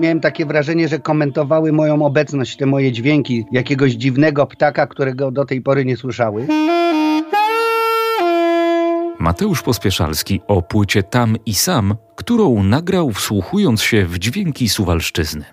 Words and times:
miałem 0.00 0.20
takie 0.20 0.46
wrażenie, 0.46 0.88
że 0.88 0.98
komentowały 0.98 1.72
moją 1.72 2.02
obecność, 2.02 2.56
te 2.56 2.66
moje 2.66 2.92
dźwięki 2.92 3.44
jakiegoś 3.52 3.92
dziwnego 3.92 4.46
ptaka, 4.46 4.86
którego 4.86 5.30
do 5.30 5.44
tej 5.44 5.60
pory 5.60 5.84
nie 5.84 5.96
słyszały. 5.96 6.46
Mateusz 9.18 9.62
Pospieszalski 9.62 10.40
o 10.46 10.62
płycie 10.62 11.02
Tam 11.02 11.36
i 11.46 11.54
Sam, 11.54 11.94
którą 12.16 12.62
nagrał 12.62 13.10
wsłuchując 13.10 13.82
się 13.82 14.06
w 14.06 14.18
dźwięki 14.18 14.68
Suwalszczyzny. 14.68 15.44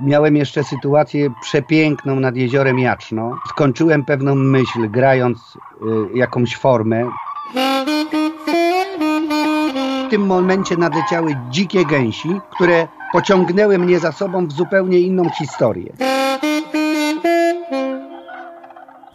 Miałem 0.00 0.36
jeszcze 0.36 0.64
sytuację 0.64 1.30
przepiękną 1.42 2.20
nad 2.20 2.36
jeziorem 2.36 2.78
Jaczno. 2.78 3.38
Skończyłem 3.48 4.04
pewną 4.04 4.34
myśl, 4.34 4.90
grając 4.90 5.38
y, 6.14 6.18
jakąś 6.18 6.56
formę. 6.56 7.10
Tym 10.14 10.26
momencie 10.26 10.76
nadleciały 10.76 11.36
dzikie 11.50 11.84
gęsi, 11.84 12.40
które 12.50 12.88
pociągnęły 13.12 13.78
mnie 13.78 13.98
za 13.98 14.12
sobą 14.12 14.46
w 14.46 14.52
zupełnie 14.52 14.98
inną 14.98 15.30
historię. 15.30 15.92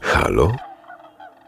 Halo? 0.02 0.52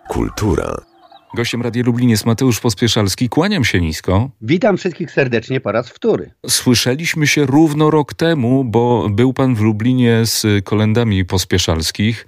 Kultura. 0.07 0.90
Gościem 1.33 1.61
Radia 1.61 1.83
Lublin 1.85 2.09
jest 2.09 2.25
Mateusz 2.25 2.59
Pospieszalski. 2.59 3.29
Kłaniam 3.29 3.63
się 3.63 3.81
nisko. 3.81 4.29
Witam 4.41 4.77
wszystkich 4.77 5.11
serdecznie 5.11 5.61
po 5.61 5.71
raz 5.71 5.89
wtóry. 5.89 6.31
Słyszeliśmy 6.47 7.27
się 7.27 7.45
równo 7.45 7.89
rok 7.89 8.13
temu, 8.13 8.63
bo 8.63 9.09
był 9.09 9.33
pan 9.33 9.55
w 9.55 9.61
Lublinie 9.61 10.25
z 10.25 10.65
kolendami 10.65 11.25
Pospieszalskich. 11.25 12.27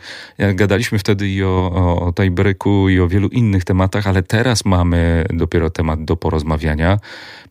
Gadaliśmy 0.53 0.99
wtedy 0.99 1.29
i 1.29 1.43
o, 1.43 1.71
o, 2.05 2.11
tajbreku 2.11 2.89
i 2.89 2.99
o 2.99 3.07
wielu 3.07 3.27
innych 3.27 3.63
tematach, 3.63 4.07
ale 4.07 4.23
teraz 4.23 4.65
mamy 4.65 5.25
dopiero 5.29 5.69
temat 5.69 6.05
do 6.05 6.17
porozmawiania, 6.17 6.99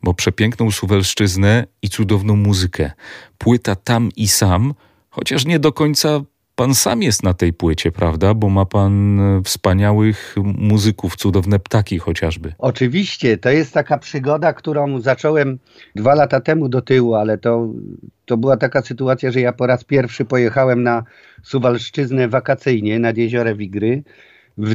bo 0.02 0.14
przepiękną 0.14 0.70
Suwelszczyznę 0.70 1.66
i 1.82 1.88
cudowną 1.88 2.36
muzykę. 2.36 2.90
Płyta 3.38 3.76
Tam 3.76 4.08
i 4.16 4.28
Sam, 4.28 4.74
chociaż 5.10 5.46
nie 5.46 5.58
do 5.58 5.72
końca 5.72 6.20
pan 6.62 6.74
sam 6.74 7.02
jest 7.02 7.22
na 7.22 7.34
tej 7.34 7.52
płycie, 7.52 7.92
prawda? 7.92 8.34
Bo 8.34 8.48
ma 8.48 8.66
pan 8.66 9.20
e, 9.20 9.42
wspaniałych 9.42 10.34
muzyków, 10.44 11.16
cudowne 11.16 11.58
ptaki 11.58 11.98
chociażby. 11.98 12.52
Oczywiście, 12.58 13.38
to 13.38 13.50
jest 13.50 13.74
taka 13.74 13.98
przygoda, 13.98 14.52
którą 14.52 15.00
zacząłem 15.00 15.58
dwa 15.96 16.14
lata 16.14 16.40
temu 16.40 16.68
do 16.68 16.82
tyłu, 16.82 17.14
ale 17.14 17.38
to, 17.38 17.68
to 18.24 18.36
była 18.36 18.56
taka 18.56 18.82
sytuacja, 18.82 19.30
że 19.30 19.40
ja 19.40 19.52
po 19.52 19.66
raz 19.66 19.84
pierwszy 19.84 20.24
pojechałem 20.24 20.82
na 20.82 21.04
Suwalszczyznę 21.42 22.28
wakacyjnie 22.28 22.98
nad 22.98 23.16
jeziorem 23.16 23.56
Wigry 23.56 24.02
w, 24.58 24.74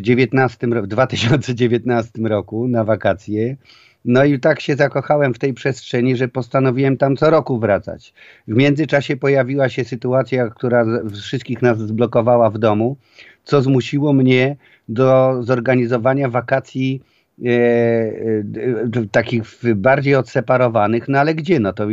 19, 0.00 0.66
w 0.66 0.86
2019 0.86 2.10
roku 2.22 2.68
na 2.68 2.84
wakacje. 2.84 3.56
No 4.04 4.24
i 4.24 4.40
tak 4.40 4.60
się 4.60 4.76
zakochałem 4.76 5.34
w 5.34 5.38
tej 5.38 5.54
przestrzeni, 5.54 6.16
że 6.16 6.28
postanowiłem 6.28 6.96
tam 6.96 7.16
co 7.16 7.30
roku 7.30 7.58
wracać. 7.58 8.14
W 8.48 8.56
międzyczasie 8.56 9.16
pojawiła 9.16 9.68
się 9.68 9.84
sytuacja, 9.84 10.48
która 10.48 10.84
wszystkich 11.22 11.62
nas 11.62 11.78
zblokowała 11.78 12.50
w 12.50 12.58
domu, 12.58 12.96
co 13.44 13.62
zmusiło 13.62 14.12
mnie 14.12 14.56
do 14.88 15.36
zorganizowania 15.42 16.28
wakacji 16.28 17.02
e, 17.44 17.48
e, 17.48 19.06
takich 19.12 19.42
bardziej 19.74 20.14
odseparowanych, 20.14 21.08
no 21.08 21.18
ale 21.18 21.34
gdzie? 21.34 21.60
No 21.60 21.72
to 21.72 21.86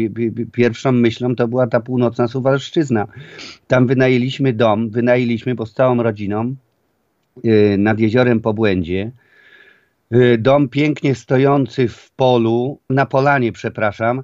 pierwszą 0.51 0.91
myślą 0.91 1.35
to 1.35 1.47
była 1.47 1.67
ta 1.67 1.79
północna 1.79 2.27
Suwalszczyzna. 2.27 3.07
Tam 3.67 3.87
wynajęliśmy 3.87 4.53
dom, 4.53 4.89
wynajęliśmy, 4.89 5.55
bo 5.55 5.65
z 5.65 5.73
całą 5.73 6.03
rodziną 6.03 6.55
e, 7.43 7.77
nad 7.77 7.99
jeziorem 7.99 8.39
Pobłędzie. 8.39 9.11
Y, 10.15 10.37
dom 10.37 10.69
pięknie 10.69 11.15
stojący 11.15 11.87
w 11.87 12.11
polu, 12.11 12.81
na 12.89 13.05
polanie, 13.05 13.51
przepraszam, 13.51 14.23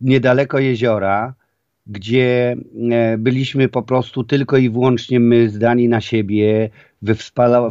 niedaleko 0.00 0.58
jeziora, 0.58 1.34
gdzie 1.86 2.56
e, 2.90 3.18
byliśmy 3.18 3.68
po 3.68 3.82
prostu 3.82 4.24
tylko 4.24 4.56
i 4.56 4.70
wyłącznie 4.70 5.20
my 5.20 5.48
zdani 5.48 5.88
na 5.88 6.00
siebie 6.00 6.70
we 7.02 7.14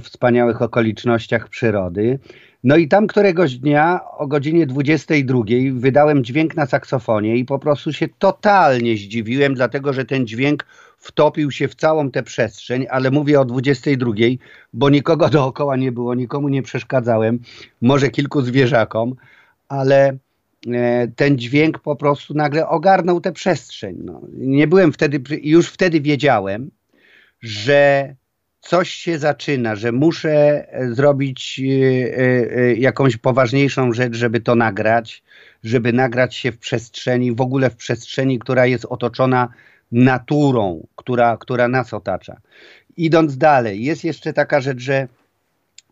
wspaniałych 0.02 0.62
okolicznościach 0.62 1.50
przyrody. 1.50 2.20
No 2.64 2.78
i 2.78 2.88
tam 2.88 3.08
któregoś 3.08 3.58
dnia 3.58 4.00
o 4.18 4.28
godzinie 4.28 4.66
22 4.66 5.40
wydałem 5.74 6.24
dźwięk 6.24 6.56
na 6.56 6.66
saksofonie 6.66 7.38
i 7.38 7.46
po 7.46 7.60
prostu 7.60 7.94
się 7.94 8.08
totalnie 8.20 8.98
zdziwiłem, 8.98 9.54
dlatego 9.54 9.94
że 9.94 10.06
ten 10.06 10.28
dźwięk 10.28 10.66
wtopił 10.97 11.52
się 11.52 11.68
w 11.68 11.75
całą 11.75 12.12
tę 12.12 12.24
przestrzeń, 12.24 12.85
ale 12.90 13.12
mówię 13.12 13.40
o 13.40 13.46
22, 13.46 14.12
bo 14.74 14.90
nikogo 14.90 15.30
dookoła 15.38 15.75
nie 15.75 15.91
było, 15.91 16.16
nikomu 16.16 16.50
nie 16.50 16.63
przeszkadzałem, 16.63 17.40
może 17.81 18.09
kilku 18.09 18.41
zwierzakom, 18.41 19.16
ale 19.69 20.18
e, 20.68 21.07
ten 21.16 21.38
dźwięk 21.38 21.80
po 21.80 21.96
prostu 21.96 22.34
nagle 22.34 22.68
ogarnął 22.68 23.22
tę 23.22 23.31
przestrzeń. 23.31 23.97
No, 24.03 24.22
nie 24.34 24.68
byłem 24.68 24.94
wtedy, 24.94 25.22
już 25.41 25.69
wtedy 25.69 26.02
wiedziałem, 26.02 26.72
że 27.41 28.16
coś 28.62 28.90
się 28.90 29.19
zaczyna, 29.19 29.75
że 29.75 29.91
muszę 29.91 30.68
e, 30.74 30.94
zrobić 30.94 31.62
e, 31.63 32.74
jakąś 32.75 33.18
poważniejszą 33.18 33.94
rzecz, 33.94 34.16
żeby 34.16 34.40
to 34.40 34.56
nagrać, 34.56 35.24
żeby 35.63 35.94
nagrać 35.94 36.36
się 36.36 36.52
w 36.52 36.57
przestrzeni, 36.57 37.36
w 37.36 37.41
ogóle 37.41 37.69
w 37.69 37.75
przestrzeni, 37.75 38.40
która 38.40 38.66
jest 38.66 38.86
otoczona 38.86 39.50
naturą, 39.92 40.88
która, 40.96 41.38
która 41.38 41.68
nas 41.68 41.94
otacza. 41.94 42.42
Idąc 42.98 43.38
dalej, 43.38 43.84
jest 43.84 44.03
jeszcze 44.03 44.34
taka 44.34 44.62
rzecz, 44.62 44.80
że 44.80 45.08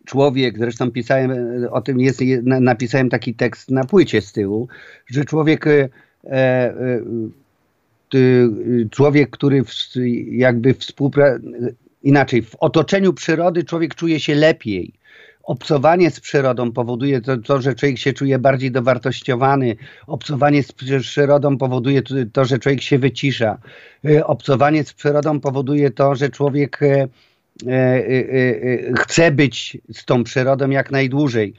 człowiek, 0.06 0.58
zresztą 0.58 0.92
pisałem 0.92 1.32
o 1.72 1.82
tym, 1.82 2.00
jest, 2.00 2.22
napisałem 2.44 3.10
taki 3.10 3.34
tekst 3.34 3.72
na 3.72 3.84
płycie 3.84 4.22
z 4.22 4.32
tyłu, 4.32 4.68
że 5.08 5.26
człowiek, 5.26 5.68
e, 5.68 5.90
e, 6.24 7.02
człowiek, 8.92 9.30
który 9.30 9.64
w, 9.64 9.70
jakby 10.32 10.74
współpracuje, 10.74 11.54
inaczej, 12.04 12.42
w 12.42 12.56
otoczeniu 12.56 13.14
przyrody 13.14 13.64
człowiek 13.64 13.96
czuje 13.96 14.20
się 14.20 14.36
lepiej 14.36 14.94
obcowanie 15.46 16.12
z 16.12 16.20
przyrodą 16.20 16.72
powoduje 16.72 17.22
to, 17.22 17.38
to, 17.38 17.62
że 17.62 17.76
człowiek 17.76 17.98
się 17.98 18.14
czuje 18.14 18.40
bardziej 18.40 18.72
dowartościowany. 18.72 19.76
Obcowanie 20.08 20.64
z 20.64 20.72
przyrodą 20.72 21.58
powoduje 21.58 22.02
to, 22.34 22.46
że 22.46 22.60
człowiek 22.60 22.82
się 22.82 23.00
wycisza. 23.00 23.58
E, 24.06 24.28
obcowanie 24.28 24.84
z 24.84 24.94
przyrodą 24.94 25.40
powoduje 25.40 25.92
to, 25.92 26.16
że 26.16 26.30
człowiek 26.30 26.80
e, 26.84 27.08
e, 27.68 28.94
chce 29.00 29.32
być 29.32 29.78
z 29.94 30.06
tą 30.06 30.24
przyrodą 30.24 30.70
jak 30.70 30.92
najdłużej. 30.92 31.54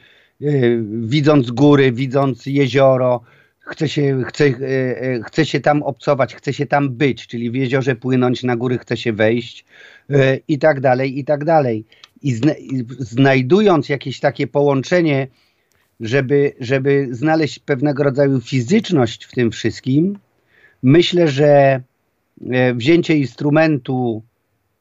Widząc 1.00 1.50
góry, 1.50 1.92
widząc 1.92 2.47
jezioro, 2.47 3.20
chce 3.60 3.88
się, 3.88 4.22
chce, 4.28 4.44
chce 5.26 5.47
się 5.47 5.60
tam 5.60 5.82
obcować, 5.82 6.34
chce 6.34 6.53
się 6.53 6.66
tam 6.66 6.91
być, 6.91 7.26
czyli 7.26 7.50
w 7.50 7.54
jeziorze 7.54 7.97
płynąć, 7.97 8.42
na 8.42 8.56
góry 8.56 8.78
chce 8.78 8.97
się 8.97 9.12
wejść 9.12 9.64
i 10.48 10.58
tak 10.58 10.80
dalej, 10.80 11.18
i 11.18 11.24
tak 11.24 11.44
dalej 11.44 11.84
i, 12.22 12.34
zna, 12.34 12.53
i 12.53 12.84
znajdując 12.99 13.88
jakieś 13.88 14.21
takie 14.21 14.47
połączenie, 14.47 15.28
żeby, 16.00 16.53
żeby 16.60 17.09
znaleźć 17.10 17.59
pewnego 17.59 18.03
rodzaju 18.03 18.41
fizyczność 18.41 19.25
w 19.25 19.32
tym 19.32 19.50
wszystkim, 19.50 20.19
myślę, 20.82 21.28
że 21.28 21.81
e, 22.50 22.75
wzięcie 22.75 23.16
instrumentu 23.16 24.22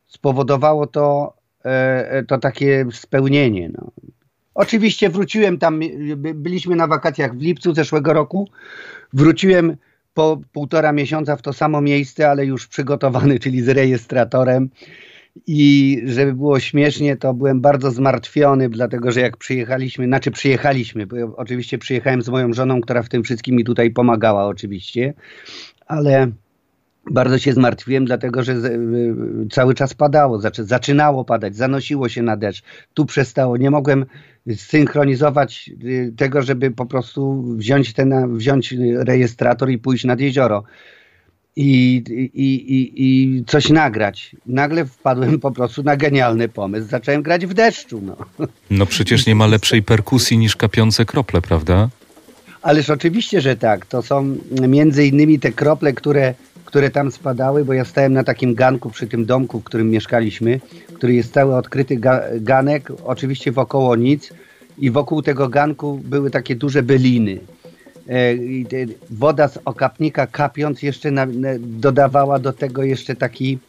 spowodowało 0.08 0.88
to, 0.88 1.34
e, 1.64 2.24
to 2.24 2.38
takie 2.38 2.86
spełnienie. 2.92 3.70
No. 3.74 3.92
Oczywiście 4.56 5.10
wróciłem 5.10 5.58
tam, 5.58 5.80
byliśmy 6.16 6.76
na 6.76 6.88
wakacjach 6.88 7.38
w 7.38 7.42
lipcu 7.42 7.74
zeszłego 7.74 8.14
roku, 8.14 8.50
wróciłem 9.14 9.78
po 10.14 10.42
półtora 10.52 10.92
miesiąca 10.92 11.36
w 11.36 11.42
to 11.42 11.54
samo 11.54 11.82
miejsce, 11.82 12.30
ale 12.30 12.46
już 12.46 12.68
przygotowany, 12.68 13.40
czyli 13.44 13.62
z 13.62 13.70
rejestratorem 13.70 14.70
i 15.48 16.02
żeby 16.06 16.34
było 16.34 16.60
śmiesznie, 16.60 17.18
to 17.18 17.34
byłem 17.34 17.62
bardzo 17.62 17.92
zmartwiony, 17.92 18.70
dlatego 18.70 19.12
że 19.12 19.22
jak 19.22 19.38
przyjechaliśmy, 19.38 20.06
znaczy 20.06 20.32
przyjechaliśmy, 20.32 21.08
bo 21.08 21.16
ja 21.16 21.26
oczywiście 21.36 21.78
przyjechałem 21.78 22.22
z 22.22 22.30
moją 22.30 22.54
żoną, 22.54 22.82
która 22.82 23.04
w 23.04 23.10
tym 23.10 23.24
wszystkim 23.24 23.56
mi 23.56 23.64
tutaj 23.64 23.92
pomagała 23.92 24.46
oczywiście, 24.46 25.14
ale 25.88 26.32
bardzo 27.12 27.38
się 27.38 27.54
zmartwiłem, 27.54 28.06
dlatego 28.06 28.44
że 28.44 28.56
cały 29.52 29.74
czas 29.74 29.94
padało, 29.94 30.40
zaczynało 30.58 31.26
padać, 31.26 31.56
zanosiło 31.56 32.10
się 32.10 32.22
na 32.22 32.38
deszcz, 32.38 32.64
tu 32.94 33.06
przestało, 33.06 33.58
nie 33.58 33.72
mogłem 33.72 34.06
synchronizować 34.56 35.72
y, 35.84 36.14
tego, 36.18 36.42
żeby 36.42 36.72
po 36.72 36.86
prostu 36.86 37.44
wziąć, 37.58 37.94
ten, 37.94 38.38
wziąć 38.38 38.76
rejestrator 38.96 39.70
i 39.70 39.78
pójść 39.78 40.04
nad 40.04 40.20
jezioro 40.20 40.64
i, 41.56 42.04
i, 42.34 42.44
i, 42.44 42.94
i 42.96 43.44
coś 43.46 43.70
nagrać. 43.70 44.36
Nagle 44.46 44.86
wpadłem 44.86 45.40
po 45.40 45.52
prostu 45.52 45.84
na 45.84 45.98
genialny 45.98 46.50
pomysł. 46.50 46.88
Zacząłem 46.88 47.22
grać 47.22 47.46
w 47.46 47.54
deszczu. 47.54 48.02
No, 48.02 48.48
no 48.70 48.86
przecież 48.86 49.26
nie 49.26 49.36
ma 49.36 49.48
lepszej 49.48 49.84
perkusji 49.84 50.38
niż 50.38 50.56
kapiące 50.56 51.06
krople, 51.06 51.42
prawda? 51.42 51.90
Ależ 52.62 52.90
oczywiście, 52.90 53.42
że 53.42 53.56
tak. 53.56 53.86
To 53.86 54.02
są 54.02 54.38
między 54.68 55.06
innymi 55.06 55.40
te 55.40 55.52
krople, 55.52 55.94
które, 55.94 56.34
które 56.66 56.90
tam 56.90 57.12
spadały, 57.12 57.66
bo 57.66 57.74
ja 57.74 57.86
stałem 57.86 58.14
na 58.14 58.24
takim 58.24 58.56
ganku 58.56 58.90
przy 58.90 59.08
tym 59.08 59.26
domku, 59.26 59.60
w 59.60 59.64
którym 59.64 59.90
mieszkaliśmy, 59.90 60.60
który 60.94 61.14
jest 61.14 61.34
cały 61.34 61.56
odkryty 61.56 61.98
ga 61.98 62.22
ganek, 62.40 62.92
oczywiście 63.04 63.52
wokoło 63.52 63.96
nic 63.96 64.34
i 64.78 64.92
wokół 64.92 65.22
tego 65.22 65.50
ganku 65.50 66.02
były 66.04 66.32
takie 66.32 66.56
duże 66.56 66.84
byliny 66.84 67.40
woda 69.10 69.48
z 69.48 69.60
okapnika 69.66 70.28
kapiąc 70.28 70.82
jeszcze 70.82 71.12
na, 71.12 71.28
dodawała 71.60 72.40
do 72.40 72.54
tego 72.54 72.84
jeszcze 72.84 73.16
taki 73.16 73.60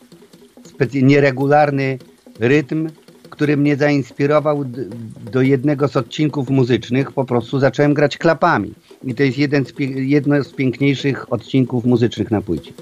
nieregularny 1.02 1.98
rytm, 2.40 2.88
który 3.30 3.56
mnie 3.56 3.76
zainspirował 3.76 4.64
do 5.32 5.42
jednego 5.42 5.88
z 5.88 5.96
odcinków 5.96 6.50
muzycznych. 6.50 7.12
Po 7.12 7.24
prostu 7.24 7.58
zacząłem 7.58 7.94
grać 7.94 8.18
klapami. 8.18 8.74
I 9.04 9.14
to 9.14 9.22
jest 9.22 9.38
jeden 9.38 9.64
z, 9.66 9.72
jedno 9.94 10.44
z 10.44 10.52
piękniejszych 10.52 11.32
odcinków 11.32 11.84
muzycznych 11.84 12.30
na 12.30 12.40
płycie. 12.40 12.72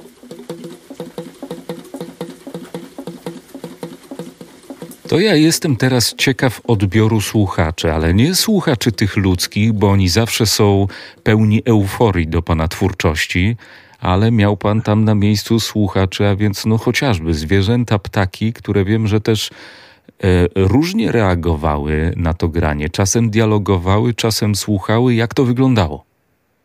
To 5.15 5.21
ja 5.21 5.35
jestem 5.35 5.77
teraz 5.77 6.15
ciekaw 6.15 6.61
odbioru 6.67 7.21
słuchaczy, 7.21 7.93
ale 7.93 8.15
nie 8.15 8.35
słuchaczy 8.35 8.93
tych 8.93 9.17
ludzkich, 9.17 9.73
bo 9.73 9.91
oni 9.91 10.09
zawsze 10.09 10.47
są 10.47 10.87
pełni 11.23 11.63
euforii 11.65 12.29
do 12.29 12.43
pana 12.43 12.69
twórczości, 12.69 13.57
ale 14.01 14.31
miał 14.31 14.57
pan 14.57 14.83
tam 14.83 15.05
na 15.05 15.15
miejscu 15.15 15.61
słuchaczy, 15.61 16.27
a 16.27 16.37
więc 16.37 16.67
no 16.67 16.79
chociażby 16.79 17.35
zwierzęta, 17.35 17.99
ptaki, 17.99 18.53
które 18.53 18.85
wiem, 18.85 19.07
że 19.07 19.21
też 19.21 19.51
e, 19.51 20.47
różnie 20.55 21.13
reagowały 21.13 22.13
na 22.17 22.35
to 22.35 22.49
granie. 22.49 22.89
Czasem 22.89 23.31
dialogowały, 23.31 24.15
czasem 24.15 24.55
słuchały. 24.55 25.15
Jak 25.15 25.35
to 25.35 25.45
wyglądało? 25.45 26.05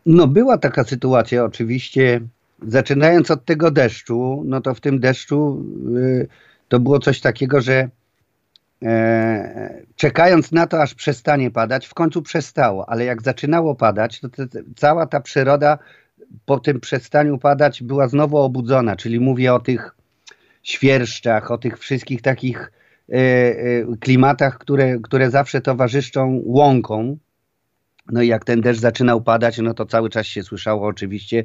No 0.06 0.28
była 0.28 0.58
taka 0.58 0.84
sytuacja 0.84 1.44
oczywiście. 1.46 2.22
Zaczynając 2.68 3.32
od 3.32 3.46
tego 3.46 3.72
deszczu, 3.72 4.44
no 4.46 4.62
to 4.62 4.74
w 4.74 4.82
tym 4.82 5.00
deszczu 5.00 5.66
y, 5.98 6.28
to 6.68 6.80
było 6.80 7.00
coś 7.00 7.20
takiego, 7.20 7.62
że 7.62 7.90
e, 8.84 9.84
czekając 9.96 10.52
na 10.52 10.68
to, 10.68 10.82
aż 10.82 10.94
przestanie 10.94 11.52
padać, 11.52 11.88
w 11.88 11.94
końcu 11.94 12.22
przestało, 12.22 12.90
ale 12.90 13.06
jak 13.06 13.22
zaczynało 13.22 13.76
padać, 13.76 14.20
to 14.20 14.30
te, 14.30 14.48
cała 14.76 15.06
ta 15.06 15.20
przyroda 15.20 15.78
po 16.46 16.60
tym 16.60 16.80
przestaniu 16.80 17.38
padać 17.38 17.84
była 17.84 18.08
znowu 18.08 18.38
obudzona, 18.38 18.96
czyli 18.96 19.20
mówię 19.20 19.54
o 19.54 19.60
tych 19.60 19.96
świerszczach, 20.64 21.52
o 21.52 21.58
tych 21.58 21.80
wszystkich 21.80 22.22
takich 22.22 22.72
e, 23.10 23.16
e, 23.16 23.58
klimatach, 24.00 24.58
które, 24.58 25.00
które 25.00 25.32
zawsze 25.32 25.62
towarzyszą 25.62 26.42
łąką. 26.46 27.18
No 28.12 28.22
i 28.22 28.28
jak 28.28 28.46
ten 28.46 28.62
deszcz 28.62 28.80
zaczynał 28.80 29.22
padać, 29.22 29.58
no 29.58 29.74
to 29.74 29.86
cały 29.86 30.10
czas 30.10 30.26
się 30.26 30.44
słyszało 30.44 30.88
oczywiście 30.88 31.44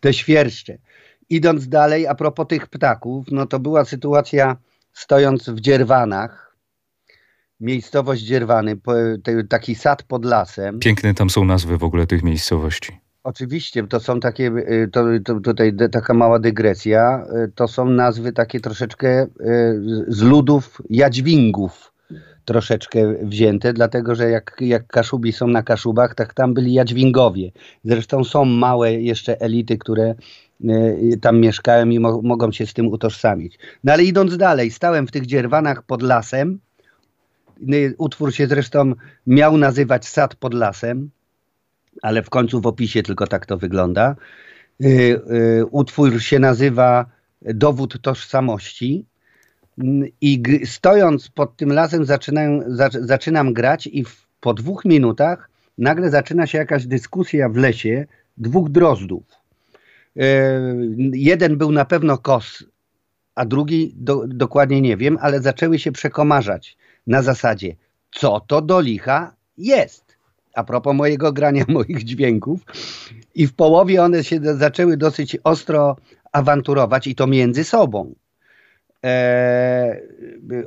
te 0.00 0.12
świerszcze. 0.12 0.78
Idąc 1.30 1.68
dalej, 1.68 2.06
a 2.06 2.14
propos 2.14 2.46
tych 2.46 2.66
ptaków, 2.66 3.26
no 3.30 3.46
to 3.46 3.58
była 3.60 3.84
sytuacja 3.84 4.56
stojąc 4.92 5.50
w 5.50 5.60
Dzierwanach, 5.60 6.45
miejscowość 7.60 8.22
Dzierwany, 8.22 8.76
taki 9.48 9.74
sad 9.74 10.02
pod 10.02 10.24
lasem. 10.24 10.78
Piękne 10.78 11.14
tam 11.14 11.30
są 11.30 11.44
nazwy 11.44 11.78
w 11.78 11.84
ogóle 11.84 12.06
tych 12.06 12.22
miejscowości. 12.22 13.00
Oczywiście, 13.26 13.86
to 13.86 14.00
są 14.00 14.20
takie, 14.20 14.46
y, 14.46 14.88
to, 14.92 15.04
to, 15.24 15.40
tutaj 15.40 15.72
taka 15.92 16.14
mała 16.14 16.38
dygresja, 16.38 17.26
y, 17.46 17.52
to 17.54 17.68
są 17.68 17.90
nazwy 17.90 18.32
takie 18.32 18.60
troszeczkę 18.60 19.22
y, 19.22 19.28
z 20.08 20.22
ludów 20.22 20.82
jadźwingów 20.90 21.92
troszeczkę 22.44 23.14
wzięte, 23.22 23.72
dlatego 23.72 24.14
że 24.14 24.30
jak, 24.30 24.56
jak 24.60 24.86
Kaszubi 24.86 25.32
są 25.32 25.46
na 25.46 25.62
Kaszubach, 25.62 26.14
tak 26.14 26.34
tam 26.34 26.54
byli 26.54 26.72
jadźwingowie. 26.72 27.50
Zresztą 27.84 28.24
są 28.24 28.44
małe 28.44 28.92
jeszcze 28.92 29.40
elity, 29.40 29.78
które 29.78 30.14
tam 31.20 31.40
mieszkają 31.40 31.88
i 31.88 31.98
mo 31.98 32.22
mogą 32.22 32.52
się 32.52 32.66
z 32.66 32.74
tym 32.74 32.86
utożsamić. 32.86 33.58
No 33.84 33.92
ale 33.92 34.04
idąc 34.04 34.36
dalej, 34.36 34.70
stałem 34.70 35.06
w 35.06 35.10
tych 35.10 35.26
dzierwanach 35.26 35.82
pod 35.82 36.02
lasem, 36.02 36.58
utwór 37.98 38.34
się 38.34 38.46
zresztą 38.46 38.92
miał 39.26 39.56
nazywać 39.56 40.08
Sad 40.08 40.34
pod 40.34 40.54
lasem, 40.54 41.10
ale 42.02 42.22
w 42.22 42.30
końcu 42.30 42.60
w 42.60 42.66
opisie 42.66 43.02
tylko 43.02 43.26
tak 43.26 43.46
to 43.46 43.58
wygląda. 43.58 44.16
Y, 44.84 44.86
y, 44.86 45.66
utwór 45.70 46.20
się 46.20 46.38
nazywa 46.38 47.06
Dowód 47.42 48.02
tożsamości. 48.02 49.04
I 50.20 50.42
stojąc 50.64 51.28
pod 51.28 51.56
tym 51.56 51.72
lasem 51.72 52.04
zaczynam, 52.04 52.60
zaczynam 53.00 53.52
grać 53.52 53.86
i 53.86 54.04
w, 54.04 54.26
po 54.40 54.54
dwóch 54.54 54.84
minutach 54.84 55.50
nagle 55.78 56.10
zaczyna 56.10 56.46
się 56.46 56.58
jakaś 56.58 56.86
dyskusja 56.86 57.48
w 57.48 57.56
lesie 57.56 58.06
dwóch 58.36 58.70
drozdów. 58.70 59.24
Y, 60.16 60.20
jeden 61.12 61.56
był 61.56 61.72
na 61.72 61.84
pewno 61.84 62.18
kos, 62.18 62.64
a 63.34 63.44
drugi 63.44 63.94
do, 63.96 64.26
dokładnie 64.26 64.80
nie 64.80 64.96
wiem, 64.96 65.18
ale 65.20 65.40
zaczęły 65.40 65.78
się 65.78 65.92
przekomarzać 65.92 66.76
na 67.06 67.22
zasadzie, 67.22 67.76
co 68.10 68.40
to 68.40 68.62
do 68.62 68.80
licha 68.80 69.34
jest 69.58 70.06
a 70.56 70.64
propos 70.64 70.94
mojego 70.94 71.32
grania 71.32 71.64
moich 71.78 72.04
dźwięków 72.04 72.60
i 73.34 73.46
w 73.46 73.54
połowie 73.54 74.02
one 74.02 74.24
się 74.24 74.40
zaczęły 74.42 74.96
dosyć 74.96 75.36
ostro 75.44 75.96
awanturować 76.32 77.06
i 77.06 77.14
to 77.14 77.26
między 77.26 77.64
sobą. 77.64 78.14
E, 79.04 80.00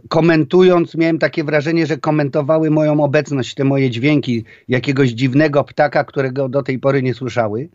komentując, 0.10 0.96
miałem 0.96 1.20
takie 1.20 1.44
wrażenie, 1.44 1.86
że 1.86 1.98
komentowały 1.98 2.70
moją 2.70 3.04
obecność, 3.04 3.56
te 3.56 3.64
moje 3.64 3.90
dźwięki 3.90 4.44
jakiegoś 4.68 5.10
dziwnego 5.10 5.64
ptaka, 5.64 6.04
którego 6.04 6.50
do 6.50 6.64
tej 6.64 6.80
pory 6.80 7.04
nie 7.04 7.14
słyszały. 7.14 7.70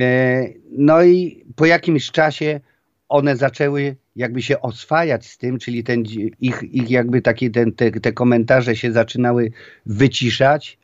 E, 0.00 0.46
no 0.70 1.02
i 1.02 1.44
po 1.56 1.66
jakimś 1.66 2.10
czasie 2.10 2.60
one 3.10 3.36
zaczęły 3.36 3.96
jakby 4.16 4.42
się 4.42 4.60
oswajać 4.60 5.26
z 5.26 5.38
tym, 5.38 5.58
czyli 5.58 5.84
ten, 5.84 6.04
ich, 6.40 6.62
ich 6.62 6.90
jakby 6.90 7.22
takie 7.22 7.50
ten, 7.50 7.72
te, 7.72 7.90
te 7.90 8.12
komentarze 8.12 8.76
się 8.76 8.92
zaczynały 8.92 9.52
wyciszać 9.86 10.78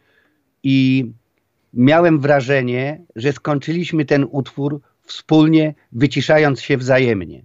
i 0.62 1.06
miałem 1.74 2.20
wrażenie, 2.20 3.00
że 3.16 3.32
skończyliśmy 3.32 4.04
ten 4.04 4.26
utwór 4.30 4.80
wspólnie, 5.02 5.74
wyciszając 5.92 6.60
się 6.60 6.76
wzajemnie 6.76 7.42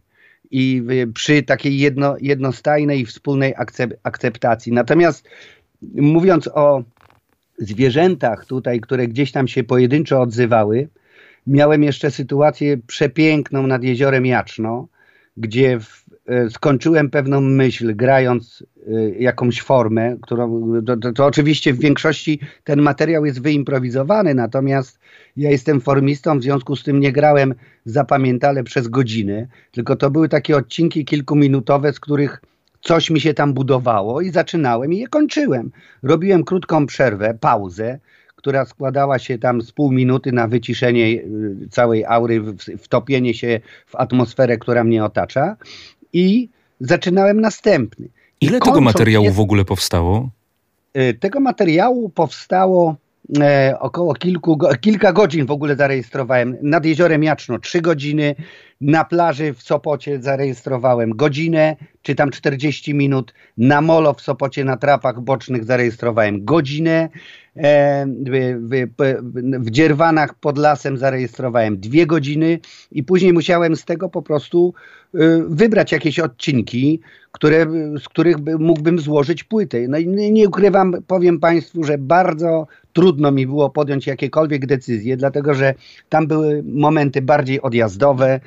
i 0.52 0.84
przy 1.14 1.44
takiej 1.44 1.80
jedno, 1.80 2.16
jednostajnej 2.22 3.00
i 3.00 3.06
wspólnej 3.06 3.54
akceptacji. 4.04 4.72
Natomiast 4.74 5.30
mówiąc 5.96 6.48
o 6.48 6.84
zwierzętach 7.58 8.46
tutaj, 8.46 8.80
które 8.80 9.08
gdzieś 9.08 9.32
tam 9.32 9.48
się 9.48 9.64
pojedynczo 9.64 10.22
odzywały, 10.22 10.90
miałem 11.48 11.84
jeszcze 11.84 12.12
sytuację 12.12 12.78
przepiękną 12.78 13.68
nad 13.68 13.84
jeziorem 13.84 14.26
Jaczno, 14.26 14.88
gdzie 15.38 15.80
w, 15.80 16.06
e, 16.28 16.50
skończyłem 16.50 17.10
pewną 17.10 17.42
myśl, 17.42 17.96
grając 17.96 18.64
e, 18.88 19.10
jakąś 19.10 19.62
formę, 19.62 20.18
którą, 20.22 20.72
to, 20.86 20.98
to, 20.98 21.14
to, 21.14 21.26
oczywiście 21.26 21.74
w 21.74 21.80
większości 21.80 22.40
ten 22.64 22.82
materiał 22.82 23.26
jest 23.26 23.42
wyimprowizowany, 23.42 24.34
natomiast 24.34 25.00
ja 25.38 25.52
jestem 25.52 25.82
formistą, 25.82 26.40
w 26.40 26.44
związku 26.44 26.76
z 26.76 26.84
tym 26.84 27.00
nie 27.00 27.12
grałem 27.12 27.56
zapamiętale 27.86 28.64
przez 28.64 28.88
godziny, 28.88 29.48
tylko 29.72 29.96
to 29.96 30.12
były 30.12 30.30
takie 30.30 30.58
odcinki 30.58 31.06
kilkuminutowe, 31.06 31.94
z 31.94 32.00
których 32.00 32.42
coś 32.82 33.10
mi 33.10 33.22
się 33.22 33.34
tam 33.34 33.54
budowało 33.54 34.22
i 34.22 34.30
zaczynałem 34.30 34.94
i 34.94 34.98
je 34.98 35.08
kończyłem. 35.08 35.72
Robiłem 36.04 36.44
krótką 36.44 36.86
przerwę, 36.86 37.38
pauzę, 37.40 38.00
która 38.42 38.66
składała 38.66 39.20
się 39.20 39.38
tam 39.38 39.62
z 39.62 39.72
pół 39.72 39.92
minuty 39.92 40.32
na 40.32 40.48
wyciszenie 40.48 41.06
y, 41.06 41.68
całej 41.72 42.06
aury, 42.06 42.44
wtopienie 42.78 43.34
się 43.34 43.60
w 43.88 43.96
atmosferę, 43.96 44.58
która 44.58 44.84
mnie 44.84 45.06
otacza 45.06 45.56
i 46.14 46.50
zaczynałem 46.80 47.42
następny. 47.42 48.08
Ile 48.42 48.60
tego 48.60 48.82
materiału 48.82 49.26
jest, 49.26 49.38
w 49.38 49.40
ogóle 49.40 49.66
powstało? 49.66 50.30
Y, 50.98 51.14
tego 51.14 51.40
materiału 51.40 52.10
powstało 52.10 52.96
e, 53.40 53.76
około 53.80 54.14
kilku, 54.14 54.60
kilka 54.82 55.14
godzin 55.14 55.46
w 55.46 55.52
ogóle 55.52 55.76
zarejestrowałem. 55.76 56.58
Nad 56.62 56.86
jeziorem 56.86 57.24
Jaczno 57.24 57.60
trzy 57.60 57.82
godziny, 57.82 58.36
na 58.82 59.06
plaży 59.06 59.54
w 59.54 59.62
Sopocie 59.62 60.22
zarejestrowałem 60.22 61.16
godzinę, 61.16 61.76
czy 62.02 62.16
tam 62.16 62.30
40 62.30 62.94
minut, 62.94 63.34
na 63.58 63.82
molo 63.82 64.14
w 64.14 64.22
Sopocie 64.22 64.64
na 64.64 64.78
trapach 64.78 65.22
bocznych 65.22 65.66
zarejestrowałem 65.66 66.46
godzinę, 66.46 67.10
E, 67.58 68.06
w, 69.60 69.70
Dzierwanach 69.70 70.34
pod 70.34 70.58
lasem 70.58 70.98
zarejestrowałem 70.98 71.78
dwie 71.78 72.06
godziny 72.06 72.60
i 72.92 73.04
później 73.04 73.34
musiałem 73.34 73.76
z 73.76 73.86
tego 73.86 74.10
po 74.10 74.22
prostu 74.22 74.74
e, 75.14 75.18
wybrać 75.48 75.92
jakieś 75.92 76.20
odcinki, 76.20 77.00
które, 77.32 77.66
z 78.00 78.10
których 78.10 78.38
mógłbym 78.60 79.00
złożyć 79.00 79.44
płytę. 79.44 79.78
No 79.88 79.98
i 79.98 80.08
nie 80.08 80.48
ukrywam, 80.48 80.94
powiem 81.08 81.40
Państwu, 81.40 81.84
że 81.84 81.98
bardzo 81.98 82.68
trudno 82.94 83.32
mi 83.32 83.48
było 83.48 83.70
podjąć 83.70 84.08
jakiekolwiek 84.08 84.66
decyzje, 84.66 85.18
dlatego 85.18 85.54
że 85.54 85.74
tam 86.10 86.28
były 86.28 86.64
momenty 86.66 87.22
bardziej 87.22 87.62
odjazdowe, 87.62 88.40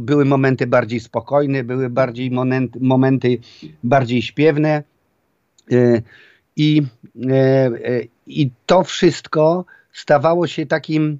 były 0.00 0.24
momenty 0.24 0.66
bardziej 0.66 1.00
spokojne, 1.00 1.64
były 1.64 1.90
bardziej 1.90 2.30
momenty 2.80 3.38
bardziej 3.82 4.22
śpiewne. 4.22 4.82
I, 6.56 6.82
e, 7.30 7.34
e, 7.34 8.00
i 8.26 8.50
to 8.66 8.84
wszystko 8.84 9.64
stawało 9.92 10.46
się 10.46 10.66
takim 10.66 11.18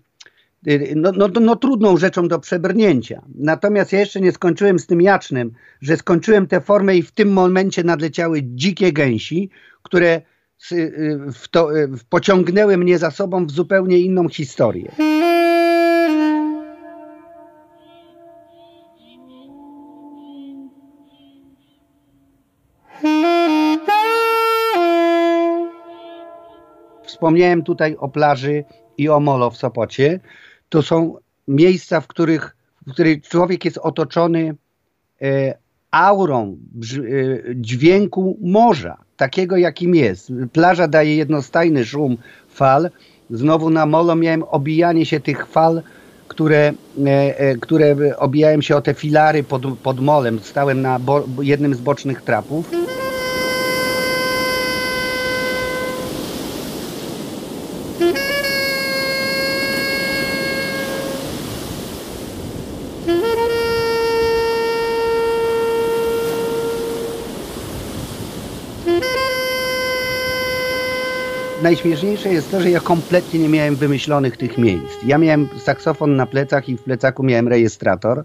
e, 0.67 0.95
no, 0.97 1.13
no, 1.13 1.29
no, 1.41 1.57
trudną 1.57 1.97
rzeczą 1.97 2.29
do 2.29 2.39
przebrnięcia. 2.39 3.23
Natomiast 3.35 3.93
ja 3.93 4.01
jeszcze 4.01 4.21
nie 4.21 4.33
skończyłem 4.33 4.79
z 4.79 4.87
tym 4.87 5.03
jacznym, 5.03 5.53
że 5.81 5.97
skończyłem 5.97 6.47
tę 6.47 6.61
formę 6.61 6.97
i 6.97 7.03
w 7.03 7.13
tym 7.13 7.33
momencie 7.33 7.85
nadleciały 7.85 8.41
dzikie 8.43 8.93
gęsi, 8.93 9.51
które 9.83 10.23
w 11.33 11.49
to, 11.51 11.69
pociągnęły 12.09 12.77
mnie 12.77 12.99
za 12.99 13.11
sobą 13.11 13.47
w 13.47 13.51
zupełnie 13.51 13.99
inną 13.99 14.29
historię. 14.29 14.93
Wspomniałem 27.25 27.63
tutaj 27.63 27.97
o 27.99 28.09
plaży 28.09 28.65
i 28.99 29.09
o 29.09 29.21
molo 29.21 29.51
w 29.51 29.57
Sopocie. 29.57 30.21
To 30.69 30.83
są 30.83 31.17
miejsca, 31.49 32.01
w 32.01 32.07
których, 32.07 32.57
w 32.87 32.93
których 32.93 33.29
człowiek 33.29 33.65
jest 33.65 33.79
otoczony 33.79 34.55
e, 35.23 35.55
aurą 35.91 36.43
e, 36.53 36.57
dźwięku 37.55 38.39
morza, 38.43 38.97
takiego 39.17 39.57
jakim 39.57 39.95
jest. 39.95 40.33
Plaża 40.53 40.89
daje 40.89 41.17
jednostajny 41.17 41.85
szum 41.85 42.17
fal. 42.49 42.91
Znowu 43.31 43.71
na 43.71 43.87
molo 43.87 44.17
miałem 44.17 44.43
obijanie 44.43 45.07
się 45.07 45.21
tych 45.21 45.47
fal, 45.47 45.83
które, 46.29 46.73
e, 47.07 47.39
e 47.39 47.57
które 47.57 48.17
obijałem 48.17 48.63
się 48.63 48.77
o 48.77 48.81
te 48.81 48.95
filary 48.95 49.43
pod, 49.43 49.63
pod 49.79 50.01
molem. 50.01 50.41
Stałem 50.41 50.83
na 50.83 50.99
bo, 50.99 51.25
jednym 51.43 51.75
z 51.75 51.81
bocznych 51.81 52.23
trapów. 52.23 52.84
Najśmieszniejsze 71.65 72.33
jest 72.33 72.51
to, 72.51 72.61
że 72.61 72.71
ja 72.71 72.81
kompletnie 72.81 73.41
nie 73.41 73.49
miałem 73.49 73.77
wymyślonych 73.77 74.37
tych 74.37 74.59
miejsc. 74.59 74.95
Ja 75.07 75.19
miałem 75.19 75.49
saksofon 75.59 76.17
na 76.17 76.27
plecach 76.27 76.69
i 76.69 76.77
w 76.77 76.83
plecaku 76.83 77.23
miałem 77.23 77.49
rejestrator 77.49 78.25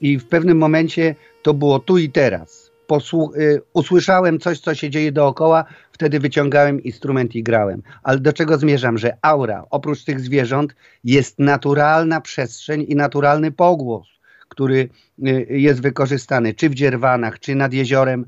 i 0.00 0.18
w 0.18 0.26
pewnym 0.26 0.58
momencie 0.58 1.14
to 1.42 1.54
było 1.54 1.78
tu 1.78 1.98
i 1.98 2.10
teraz. 2.10 2.70
Posłu 2.86 3.32
y, 3.34 3.62
usłyszałem 3.72 4.38
coś, 4.38 4.60
co 4.60 4.74
się 4.74 4.90
dzieje 4.90 5.12
dookoła, 5.12 5.64
wtedy 5.92 6.20
wyciągałem 6.20 6.82
instrument 6.82 7.34
i 7.34 7.42
grałem. 7.42 7.82
Ale 8.02 8.18
do 8.18 8.32
czego 8.32 8.58
zmierzam? 8.58 8.98
Że 8.98 9.16
aura, 9.22 9.64
oprócz 9.70 10.04
tych 10.04 10.20
zwierząt, 10.20 10.74
jest 11.04 11.38
naturalna 11.38 12.20
przestrzeń 12.20 12.84
i 12.88 12.96
naturalny 12.96 13.52
pogłos, 13.52 14.06
który 14.48 14.88
y, 15.26 15.46
jest 15.50 15.80
wykorzystany 15.80 16.54
czy 16.54 16.68
w 16.68 16.74
dzierwanach, 16.74 17.38
czy 17.38 17.54
nad 17.54 17.72
jeziorem 17.72 18.26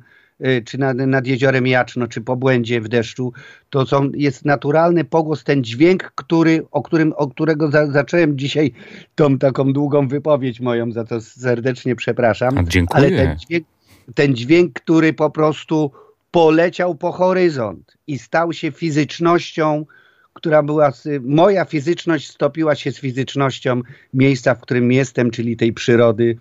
czy 0.65 0.79
nad, 0.79 0.97
nad 0.97 1.27
jeziorem 1.27 1.67
Jaczno, 1.67 2.07
czy 2.07 2.21
po 2.21 2.37
błędzie 2.37 2.81
w 2.81 2.89
deszczu, 2.89 3.33
to 3.71 3.87
są, 3.87 4.11
jest 4.15 4.45
naturalny 4.45 5.05
pogłos, 5.05 5.45
ten 5.45 5.65
dźwięk, 5.65 6.13
który, 6.15 6.67
o, 6.71 6.83
którym, 6.83 7.13
o 7.17 7.29
którego 7.29 7.71
za, 7.71 7.87
zacząłem 7.87 8.39
dzisiaj 8.39 8.73
tą 9.15 9.39
taką 9.39 9.73
długą 9.73 10.09
wypowiedź 10.09 10.61
moją, 10.61 10.93
za 10.93 11.05
to 11.05 11.21
serdecznie 11.21 11.97
przepraszam. 11.97 12.67
Dziękuję. 12.69 13.05
Ale 13.05 13.11
ten 13.11 13.39
dźwięk, 13.39 13.67
ten 14.15 14.37
dźwięk, 14.37 14.73
który 14.73 15.13
po 15.13 15.31
prostu 15.31 15.91
poleciał 16.31 16.95
po 16.95 17.13
horyzont 17.13 17.97
i 18.07 18.19
stał 18.19 18.53
się 18.53 18.73
fizycznością, 18.73 19.87
która 20.33 20.63
była, 20.63 20.93
moja 21.21 21.65
fizyczność 21.65 22.31
stopiła 22.31 22.75
się 22.75 22.93
z 22.93 23.01
fizycznością 23.01 23.83
miejsca, 24.15 24.55
w 24.55 24.61
którym 24.61 24.93
jestem, 24.93 25.31
czyli 25.31 25.57
tej 25.57 25.73
przyrody, 25.73 26.37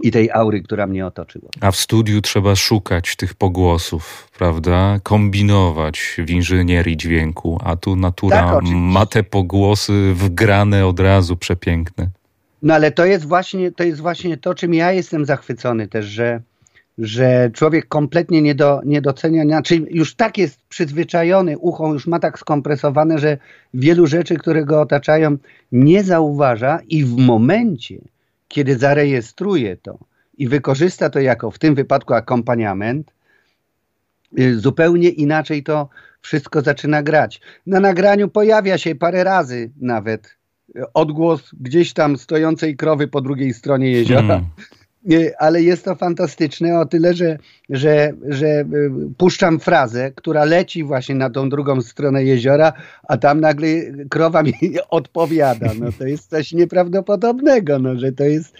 i 0.00 0.10
tej 0.10 0.30
aury, 0.30 0.62
która 0.62 0.86
mnie 0.86 1.06
otoczyła. 1.06 1.48
A 1.60 1.70
w 1.70 1.76
studiu 1.76 2.20
trzeba 2.20 2.56
szukać 2.56 3.16
tych 3.16 3.34
pogłosów, 3.34 4.28
prawda? 4.38 5.00
Kombinować 5.02 6.16
w 6.18 6.30
inżynierii 6.30 6.96
dźwięku, 6.96 7.60
a 7.64 7.76
tu 7.76 7.96
natura 7.96 8.36
tak, 8.36 8.64
ma 8.64 9.06
te 9.06 9.22
pogłosy 9.22 10.12
wgrane 10.14 10.86
od 10.86 11.00
razu, 11.00 11.36
przepiękne. 11.36 12.08
No 12.62 12.74
ale 12.74 12.90
to 12.90 13.04
jest 13.04 13.26
właśnie 13.26 13.72
to, 13.72 13.84
jest 13.84 14.00
właśnie 14.00 14.36
to 14.36 14.54
czym 14.54 14.74
ja 14.74 14.92
jestem 14.92 15.24
zachwycony 15.24 15.88
też, 15.88 16.06
że, 16.06 16.40
że 16.98 17.50
człowiek 17.52 17.88
kompletnie 17.88 18.42
nie, 18.42 18.54
do, 18.54 18.80
nie 18.84 19.02
docenia, 19.02 19.44
znaczy 19.44 19.86
już 19.90 20.14
tak 20.14 20.38
jest 20.38 20.60
przyzwyczajony, 20.68 21.58
ucho 21.58 21.92
już 21.92 22.06
ma 22.06 22.18
tak 22.18 22.38
skompresowane, 22.38 23.18
że 23.18 23.38
wielu 23.74 24.06
rzeczy, 24.06 24.36
które 24.36 24.64
go 24.64 24.80
otaczają, 24.80 25.36
nie 25.72 26.04
zauważa 26.04 26.78
i 26.88 27.04
w 27.04 27.16
momencie, 27.16 27.98
kiedy 28.48 28.78
zarejestruje 28.78 29.76
to 29.76 29.98
i 30.38 30.48
wykorzysta 30.48 31.10
to 31.10 31.20
jako 31.20 31.50
w 31.50 31.58
tym 31.58 31.74
wypadku 31.74 32.14
akompaniament, 32.14 33.12
y, 34.38 34.60
zupełnie 34.60 35.08
inaczej 35.08 35.62
to 35.62 35.88
wszystko 36.20 36.62
zaczyna 36.62 37.02
grać. 37.02 37.40
Na 37.66 37.80
nagraniu 37.80 38.28
pojawia 38.28 38.78
się 38.78 38.94
parę 38.94 39.24
razy 39.24 39.70
nawet 39.80 40.38
odgłos 40.94 41.50
gdzieś 41.60 41.92
tam 41.92 42.16
stojącej 42.16 42.76
krowy 42.76 43.08
po 43.08 43.20
drugiej 43.20 43.54
stronie 43.54 43.90
jeziora. 43.90 44.22
Hmm 44.22 44.46
ale 45.38 45.62
jest 45.62 45.84
to 45.84 45.94
fantastyczne 45.94 46.80
o 46.80 46.86
tyle, 46.86 47.14
że, 47.14 47.38
że, 47.70 48.12
że 48.28 48.46
y, 48.46 48.64
puszczam 49.16 49.60
frazę, 49.60 50.12
która 50.14 50.44
leci 50.44 50.84
właśnie 50.84 51.14
na 51.14 51.30
tą 51.30 51.48
drugą 51.48 51.80
stronę 51.80 52.24
jeziora, 52.24 52.72
a 53.08 53.16
tam 53.16 53.40
nagle 53.40 53.68
krowa 54.10 54.42
mi 54.42 54.52
odpowiada. 54.90 55.70
No 55.80 55.92
to 55.98 56.06
jest 56.06 56.30
coś 56.30 56.52
nieprawdopodobnego, 56.52 57.78
no, 57.78 57.96
że, 57.96 58.12
to 58.12 58.24
jest, 58.24 58.54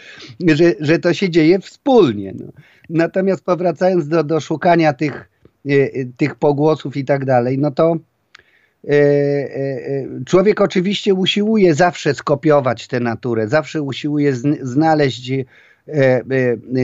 że, 0.49 0.73
że 0.81 0.99
to 0.99 1.15
się 1.15 1.31
dzieje 1.31 1.59
wspólnie. 1.59 2.35
No. 2.39 2.53
Natomiast 2.91 3.45
powracając 3.45 4.09
do, 4.09 4.25
do 4.25 4.41
szukania 4.41 4.93
tych, 4.93 5.31
y, 5.67 5.73
y, 5.73 6.11
tych 6.17 6.35
pogłosów 6.35 6.97
i 6.97 7.05
tak 7.05 7.25
dalej, 7.25 7.59
no 7.59 7.71
to 7.71 7.97
człowiek 10.27 10.61
oczywiście 10.61 11.15
usiłuje 11.15 11.75
zawsze 11.75 12.15
skopiować 12.15 12.89
tę 12.89 13.01
naturę, 13.01 13.49
zawsze 13.49 13.83
usiłuje 13.83 14.35
znaleźć 14.63 15.31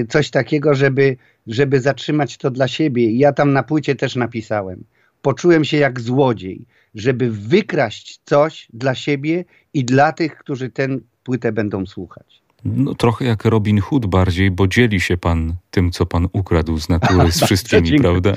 coś 0.09 0.31
takiego, 0.31 0.75
żeby, 0.75 1.17
żeby 1.47 1.81
zatrzymać 1.81 2.37
to 2.37 2.51
dla 2.51 2.69
siebie. 2.69 3.11
I 3.11 3.19
ja 3.19 3.33
tam 3.33 3.53
na 3.53 3.63
płycie 3.63 3.95
też 3.95 4.17
napisałem. 4.17 4.85
Poczułem 5.23 5.65
się 5.65 5.77
jak 5.77 6.01
złodziej, 6.01 6.67
żeby 6.95 7.31
wykraść 7.31 8.21
coś 8.25 8.69
dla 8.73 8.95
siebie 8.95 9.45
i 9.75 9.85
dla 9.85 10.13
tych, 10.13 10.37
którzy 10.37 10.71
tę 10.71 10.89
płytę 11.25 11.53
będą 11.53 11.87
słuchać. 11.87 12.45
No, 12.65 12.95
trochę 12.95 13.25
jak 13.25 13.45
Robin 13.45 13.81
Hood 13.81 14.07
bardziej, 14.07 14.51
bo 14.51 14.67
dzieli 14.67 15.01
się 15.01 15.17
pan 15.17 15.55
tym, 15.71 15.91
co 15.91 16.07
pan 16.07 16.29
ukradł 16.33 16.79
z 16.79 16.89
natury 16.89 17.33
z 17.33 17.41
wszystkimi, 17.45 17.99
prawda? 17.99 18.33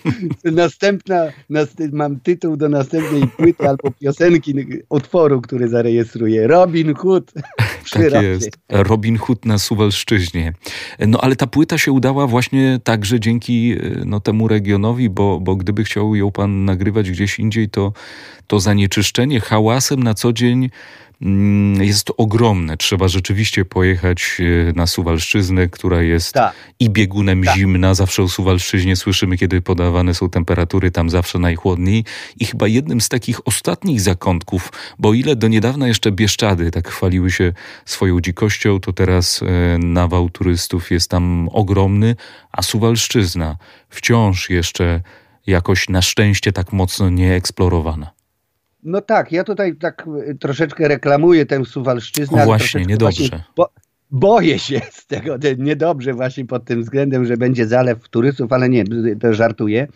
Następna, 0.44 1.26
mam 1.92 2.20
tytuł 2.20 2.56
do 2.56 2.68
następnej 2.68 3.26
płyty 3.26 3.68
albo 3.68 3.90
piosenki, 3.90 4.54
utworu, 4.88 5.40
który 5.40 5.68
zarejestruję. 5.68 6.46
Robin 6.46 6.94
Hood. 6.94 7.32
Tak 7.90 8.22
jest. 8.22 8.50
Robin 8.68 9.18
Hood 9.18 9.44
na 9.44 9.58
Suwalszczyźnie. 9.58 10.52
No 10.98 11.20
ale 11.20 11.36
ta 11.36 11.46
płyta 11.46 11.78
się 11.78 11.92
udała 11.92 12.26
właśnie 12.26 12.80
także 12.84 13.20
dzięki 13.20 13.76
no, 14.04 14.20
temu 14.20 14.48
regionowi, 14.48 15.10
bo, 15.10 15.40
bo 15.40 15.56
gdyby 15.56 15.84
chciał 15.84 16.14
ją 16.14 16.32
pan 16.32 16.64
nagrywać 16.64 17.10
gdzieś 17.10 17.38
indziej, 17.38 17.68
to, 17.68 17.92
to 18.46 18.60
zanieczyszczenie 18.60 19.40
hałasem 19.40 20.02
na 20.02 20.14
co 20.14 20.32
dzień 20.32 20.70
jest 21.80 22.10
ogromne. 22.16 22.76
Trzeba 22.76 23.08
rzeczywiście 23.08 23.64
pojechać 23.64 24.36
e, 24.40 24.72
na 24.72 24.86
Suwalszczyznę, 24.86 25.68
która 25.68 26.02
jest 26.02 26.32
Ta. 26.32 26.52
i 26.80 26.90
biegunem 26.90 27.44
Ta. 27.44 27.54
zimna. 27.54 27.94
Zawsze 27.94 28.22
o 28.22 28.28
Suwalszczyźnie 28.28 28.96
słyszymy, 28.96 29.36
kiedy 29.36 29.60
podawane 29.60 30.14
są 30.14 30.30
temperatury 30.30 30.90
tam 30.90 31.10
zawsze 31.10 31.38
najchłodniej. 31.38 32.04
I 32.40 32.46
chyba 32.46 32.68
jednym 32.68 33.00
z 33.00 33.08
takich 33.08 33.46
ostatnich 33.46 34.00
zakątków, 34.00 34.72
bo 34.98 35.08
o 35.08 35.12
ile 35.12 35.36
do 35.36 35.48
niedawna 35.48 35.88
jeszcze 35.88 36.12
Bieszczady 36.12 36.70
tak 36.70 36.88
chwaliły 36.88 37.30
się 37.30 37.52
swoją 37.84 38.20
dzikością, 38.20 38.80
to 38.80 38.92
teraz 38.92 39.40
e, 39.42 39.78
nawał 39.78 40.30
turystów 40.30 40.90
jest 40.90 41.10
tam 41.10 41.48
ogromny, 41.52 42.16
a 42.52 42.62
Suwalszczyzna 42.62 43.56
wciąż 43.88 44.50
jeszcze 44.50 45.00
jakoś 45.46 45.88
na 45.88 46.02
szczęście 46.02 46.52
tak 46.52 46.72
mocno 46.72 47.10
nie 47.10 47.34
eksplorowana. 47.34 48.21
No 48.82 49.00
tak, 49.00 49.32
ja 49.32 49.44
tutaj 49.44 49.76
tak 49.76 50.06
y, 50.28 50.34
troszeczkę 50.34 50.88
reklamuję 50.88 51.46
tę 51.46 51.64
Suwalszczyznę. 51.64 52.42
O 52.42 52.44
właśnie, 52.44 52.86
niedobrze. 52.86 53.28
Właśnie, 53.28 53.44
bo, 53.56 53.68
boję 54.10 54.58
się 54.58 54.80
z 55.00 55.06
tego, 55.06 55.36
niedobrze 55.58 56.14
właśnie 56.14 56.46
pod 56.46 56.64
tym 56.64 56.82
względem, 56.82 57.24
że 57.24 57.36
będzie 57.36 57.66
zalew 57.66 58.08
turystów, 58.08 58.52
ale 58.52 58.68
nie, 58.68 58.84
to 59.20 59.34
żartuję. 59.34 59.88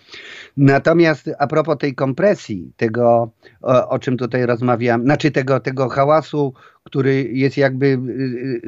Natomiast 0.57 1.31
a 1.39 1.47
propos 1.47 1.79
tej 1.79 1.95
kompresji, 1.95 2.73
tego 2.77 3.31
o, 3.63 3.89
o 3.89 3.99
czym 3.99 4.17
tutaj 4.17 4.47
rozmawiam, 4.47 5.03
znaczy 5.03 5.31
tego, 5.31 5.61
tego 5.61 5.89
hałasu, 5.89 6.55
który 6.85 7.31
jest 7.33 7.57
jakby, 7.57 7.87
y, 7.87 8.61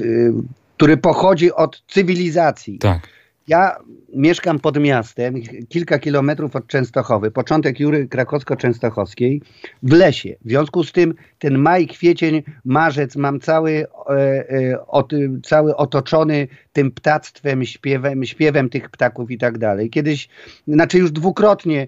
y, 0.00 0.32
który 0.76 0.96
pochodzi 0.96 1.52
od 1.52 1.82
cywilizacji. 1.88 2.78
Tak 2.78 3.00
ja 3.48 3.76
mieszkam 4.14 4.58
pod 4.58 4.80
miastem, 4.80 5.34
kilka 5.68 5.98
kilometrów 5.98 6.56
od 6.56 6.66
Częstochowy, 6.66 7.30
początek 7.30 7.80
Jury 7.80 8.08
Krakowsko-Częstochowskiej, 8.08 9.40
w 9.82 9.92
lesie. 9.92 10.36
W 10.44 10.48
związku 10.48 10.84
z 10.84 10.92
tym 10.92 11.14
ten 11.38 11.58
maj, 11.58 11.86
kwiecień, 11.86 12.42
marzec 12.64 13.16
mam 13.16 13.40
cały, 13.40 13.86
e, 14.10 14.14
e, 14.50 14.86
ot, 14.86 15.12
cały 15.42 15.76
otoczony 15.76 16.48
tym 16.72 16.90
ptactwem, 16.90 17.64
śpiewem, 17.64 18.24
śpiewem 18.24 18.68
tych 18.68 18.90
ptaków 18.90 19.30
i 19.30 19.38
tak 19.38 19.58
dalej. 19.58 19.90
Kiedyś, 19.90 20.28
znaczy 20.68 20.98
już 20.98 21.12
dwukrotnie 21.12 21.86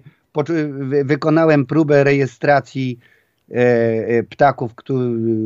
wykonałem 1.03 1.65
próbę 1.65 2.03
rejestracji 2.03 2.99
e, 3.51 4.23
ptaków 4.23 4.71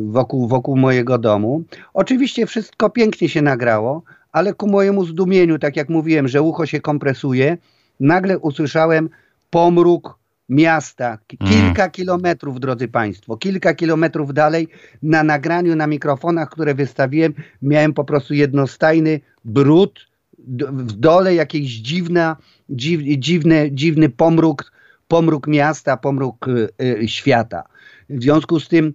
wokół, 0.06 0.48
wokół 0.48 0.76
mojego 0.76 1.18
domu. 1.18 1.64
Oczywiście 1.94 2.46
wszystko 2.46 2.90
pięknie 2.90 3.28
się 3.28 3.42
nagrało, 3.42 4.02
ale 4.32 4.54
ku 4.54 4.66
mojemu 4.66 5.04
zdumieniu, 5.04 5.58
tak 5.58 5.76
jak 5.76 5.88
mówiłem, 5.88 6.28
że 6.28 6.42
ucho 6.42 6.66
się 6.66 6.80
kompresuje, 6.80 7.58
nagle 8.00 8.38
usłyszałem 8.38 9.08
pomruk 9.50 10.18
miasta, 10.48 11.18
mm. 11.40 11.52
kilka 11.52 11.90
kilometrów, 11.90 12.60
drodzy 12.60 12.88
Państwo, 12.88 13.36
kilka 13.36 13.74
kilometrów 13.74 14.34
dalej, 14.34 14.68
na 15.02 15.22
nagraniu, 15.22 15.76
na 15.76 15.86
mikrofonach, 15.86 16.50
które 16.50 16.74
wystawiłem, 16.74 17.34
miałem 17.62 17.92
po 17.92 18.04
prostu 18.04 18.34
jednostajny 18.34 19.20
brud, 19.44 20.12
w 20.58 20.92
dole 20.92 21.34
jakiś 21.34 21.80
dziwna, 21.80 22.36
dziw, 22.70 23.00
dziwny, 23.18 23.70
dziwny 23.72 24.08
pomruk, 24.08 24.72
pomruk 25.08 25.46
miasta, 25.46 25.96
pomruk 25.96 26.46
y, 26.48 27.08
świata. 27.08 27.62
W 28.10 28.22
związku 28.22 28.60
z 28.60 28.68
tym 28.68 28.94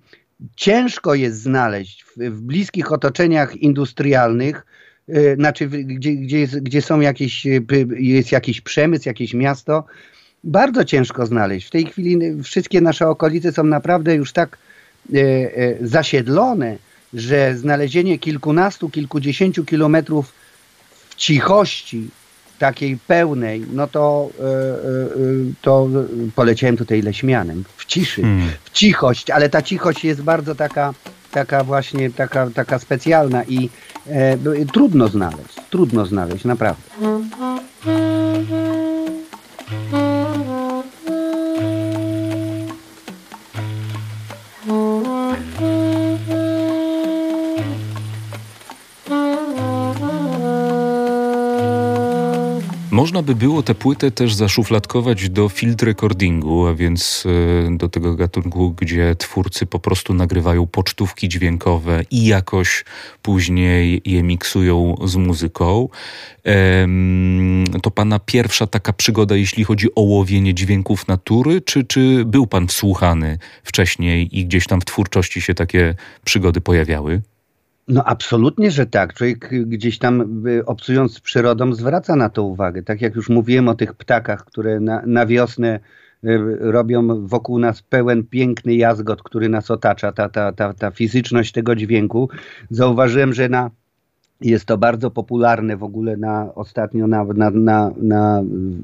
ciężko 0.55 1.15
jest 1.15 1.41
znaleźć 1.41 2.03
w, 2.03 2.17
w 2.17 2.41
bliskich 2.41 2.91
otoczeniach 2.91 3.55
industrialnych, 3.55 4.65
znaczy 5.35 5.67
gdzie, 5.67 6.13
gdzie, 6.13 6.39
jest, 6.39 6.59
gdzie 6.59 6.81
są 6.81 6.99
jakieś, 6.99 7.45
y, 7.45 7.61
jest 7.99 8.31
jakiś 8.31 8.61
przemysł, 8.61 9.09
jakieś 9.09 9.33
miasto, 9.33 9.83
bardzo 10.43 10.85
ciężko 10.85 11.25
znaleźć. 11.25 11.67
W 11.67 11.71
tej 11.71 11.85
chwili 11.85 12.43
wszystkie 12.43 12.81
nasze 12.81 13.09
okolice 13.09 13.51
są 13.51 13.63
naprawdę 13.63 14.15
już 14.15 14.33
tak 14.33 14.57
e, 15.13 15.17
e, 15.17 15.87
zasiedlone, 15.87 16.77
że 17.13 17.57
znalezienie 17.57 18.19
kilkunastu, 18.19 18.89
kilkudziesięciu 18.89 19.65
kilometrów 19.65 20.33
w 21.09 21.15
cichości, 21.15 22.09
takiej 22.59 22.97
pełnej, 22.97 23.65
no 23.73 23.87
to, 23.87 24.29
e, 24.39 24.43
e, 24.43 24.47
to 25.61 25.87
poleciałem 26.35 26.77
tutaj 26.77 27.01
leśmianem, 27.01 27.63
w 27.77 27.85
ciszy, 27.85 28.21
hmm. 28.21 28.49
w 28.63 28.69
cichość, 28.69 29.29
ale 29.29 29.49
ta 29.49 29.61
cichość 29.61 30.05
jest 30.05 30.21
bardzo 30.21 30.55
taka, 30.55 30.93
taka 31.31 31.63
właśnie, 31.63 32.09
taka, 32.09 32.49
taka 32.49 32.79
specjalna 32.79 33.43
i 33.43 33.65
e, 33.65 33.69
trudno 34.73 35.07
znaleźć, 35.07 35.55
trudno 35.69 36.05
znaleźć, 36.05 36.45
naprawdę. 36.45 36.81
Można 53.17 53.33
by 53.33 53.45
było 53.45 53.63
tę 53.63 53.75
płytę 53.75 54.11
też 54.11 54.33
zaszufladkować 54.33 55.29
do 55.29 55.49
field 55.49 55.83
recordingu, 55.83 56.67
a 56.67 56.73
więc 56.73 57.23
e, 57.67 57.77
do 57.77 57.89
tego 57.89 58.15
gatunku, 58.15 58.71
gdzie 58.71 59.15
twórcy 59.15 59.65
po 59.65 59.79
prostu 59.79 60.13
nagrywają 60.13 60.67
pocztówki 60.67 61.29
dźwiękowe 61.29 62.03
i 62.11 62.25
jakoś 62.25 62.85
później 63.21 64.01
je 64.05 64.23
miksują 64.23 64.95
z 65.05 65.15
muzyką. 65.15 65.89
To 67.83 67.91
pana 67.91 68.19
pierwsza 68.19 68.67
taka 68.67 68.93
przygoda, 68.93 69.35
jeśli 69.35 69.63
chodzi 69.63 69.95
o 69.95 70.01
łowienie 70.01 70.53
dźwięków 70.53 71.07
natury, 71.07 71.61
czy, 71.61 71.83
czy 71.83 72.25
był 72.25 72.47
pan 72.47 72.67
wsłuchany 72.67 73.39
wcześniej 73.63 74.39
i 74.39 74.45
gdzieś 74.45 74.67
tam 74.67 74.81
w 74.81 74.85
twórczości 74.85 75.41
się 75.41 75.53
takie 75.53 75.95
przygody 76.25 76.61
pojawiały? 76.61 77.21
No 77.87 78.03
absolutnie, 78.03 78.71
że 78.71 78.85
tak. 78.85 79.13
Człowiek 79.13 79.49
gdzieś 79.65 79.97
tam 79.99 80.47
y, 80.47 80.65
obcując 80.65 81.13
z 81.13 81.19
przyrodą 81.19 81.73
zwraca 81.73 82.15
na 82.15 82.29
to 82.29 82.43
uwagę. 82.43 82.83
Tak 82.83 83.01
jak 83.01 83.15
już 83.15 83.29
mówiłem 83.29 83.67
o 83.67 83.75
tych 83.75 83.93
ptakach, 83.93 84.45
które 84.45 84.79
na, 84.79 85.01
na 85.05 85.25
wiosnę 85.25 85.79
y, 86.23 86.39
robią 86.59 87.27
wokół 87.27 87.59
nas 87.59 87.81
pełen 87.81 88.23
piękny 88.23 88.75
jazgot, 88.75 89.23
który 89.23 89.49
nas 89.49 89.71
otacza, 89.71 90.11
ta, 90.11 90.29
ta, 90.29 90.51
ta, 90.51 90.73
ta 90.73 90.91
fizyczność 90.91 91.51
tego 91.51 91.75
dźwięku. 91.75 92.29
Zauważyłem, 92.69 93.33
że 93.33 93.49
na 93.49 93.71
jest 94.41 94.65
to 94.65 94.77
bardzo 94.77 95.11
popularne 95.11 95.77
w 95.77 95.83
ogóle 95.83 96.17
na, 96.17 96.55
ostatnio 96.55 97.07
na, 97.07 97.23
na, 97.23 97.49
na, 97.49 97.91
na 97.97 98.43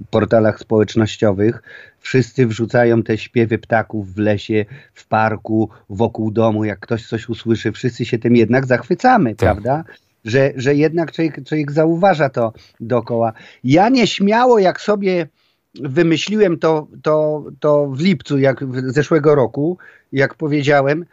portalach 0.10 0.60
społecznościowych. 0.60 1.64
Wszyscy 2.00 2.48
wrzucają 2.48 3.04
te 3.04 3.18
śpiewy 3.18 3.58
ptaków 3.58 4.14
w 4.14 4.18
lesie, 4.18 4.66
w 4.94 5.08
parku, 5.08 5.70
wokół 5.90 6.32
domu. 6.32 6.66
Jak 6.66 6.80
ktoś 6.80 7.08
coś 7.08 7.30
usłyszy, 7.30 7.72
wszyscy 7.72 8.06
się 8.06 8.20
tym 8.20 8.36
jednak 8.36 8.66
zachwycamy, 8.66 9.30
tak. 9.30 9.38
prawda? 9.38 9.84
Że, 10.26 10.52
że 10.56 10.76
jednak 10.76 11.12
człowiek, 11.12 11.44
człowiek 11.48 11.72
zauważa 11.72 12.30
to 12.30 12.54
dookoła. 12.80 13.34
Ja 13.64 13.90
nieśmiało, 13.90 14.60
jak 14.60 14.82
sobie 14.82 15.28
wymyśliłem 15.76 16.60
to, 16.60 16.88
to, 17.02 17.46
to 17.60 17.88
w 17.88 18.02
lipcu 18.02 18.38
jak 18.38 18.66
zeszłego 18.88 19.36
roku, 19.36 19.78
jak 20.12 20.36
powiedziałem, 20.36 21.06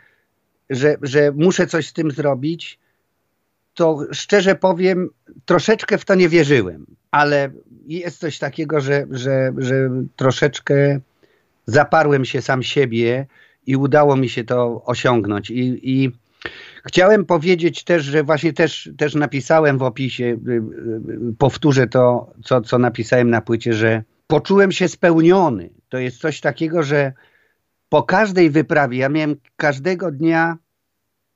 że, 0.70 0.96
że 1.03 1.33
muszę 1.33 1.66
coś 1.66 1.87
z 1.87 1.92
tym 1.92 2.11
zrobić, 2.11 2.80
to 3.81 3.99
szczerze 4.12 4.55
powiem, 4.55 5.09
troszeczkę 5.45 5.99
w 5.99 6.05
to 6.05 6.14
nie 6.14 6.29
wierzyłem, 6.29 6.87
ale 7.11 7.51
jest 7.87 8.19
coś 8.19 8.38
takiego, 8.38 8.81
że, 8.81 9.07
że, 9.11 9.53
że 9.59 9.90
troszeczkę 10.16 11.01
zaparłem 11.66 12.25
się 12.25 12.43
sam 12.43 12.62
siebie 12.62 13.27
i 13.66 13.77
udało 13.77 14.16
mi 14.16 14.29
się 14.29 14.45
to 14.45 14.83
osiągnąć. 14.85 15.51
I, 15.51 15.90
i 15.90 16.11
chciałem 16.87 17.25
powiedzieć 17.25 17.85
też, 17.85 18.05
że 18.05 18.25
właśnie 18.25 18.53
też, 18.53 18.90
też 18.99 19.14
napisałem 19.14 19.79
w 19.79 19.83
opisie, 19.83 20.25
y, 20.25 20.51
y, 20.51 21.35
powtórzę 21.38 21.87
to, 21.87 22.33
co, 22.45 22.61
co 22.61 22.79
napisałem 22.79 23.31
na 23.31 23.40
płycie, 23.40 23.73
że 23.73 24.03
poczułem 24.27 24.73
się 24.73 24.88
spełniony. 24.88 25.71
To 25.88 25.99
jest 25.99 26.19
coś 26.19 26.40
takiego, 26.40 26.83
że 26.83 27.12
po 27.88 28.03
każdej 28.03 28.51
wyprawie, 28.51 28.99
ja 28.99 29.09
miałem 29.09 29.37
każdego 29.57 30.11
dnia 30.11 30.57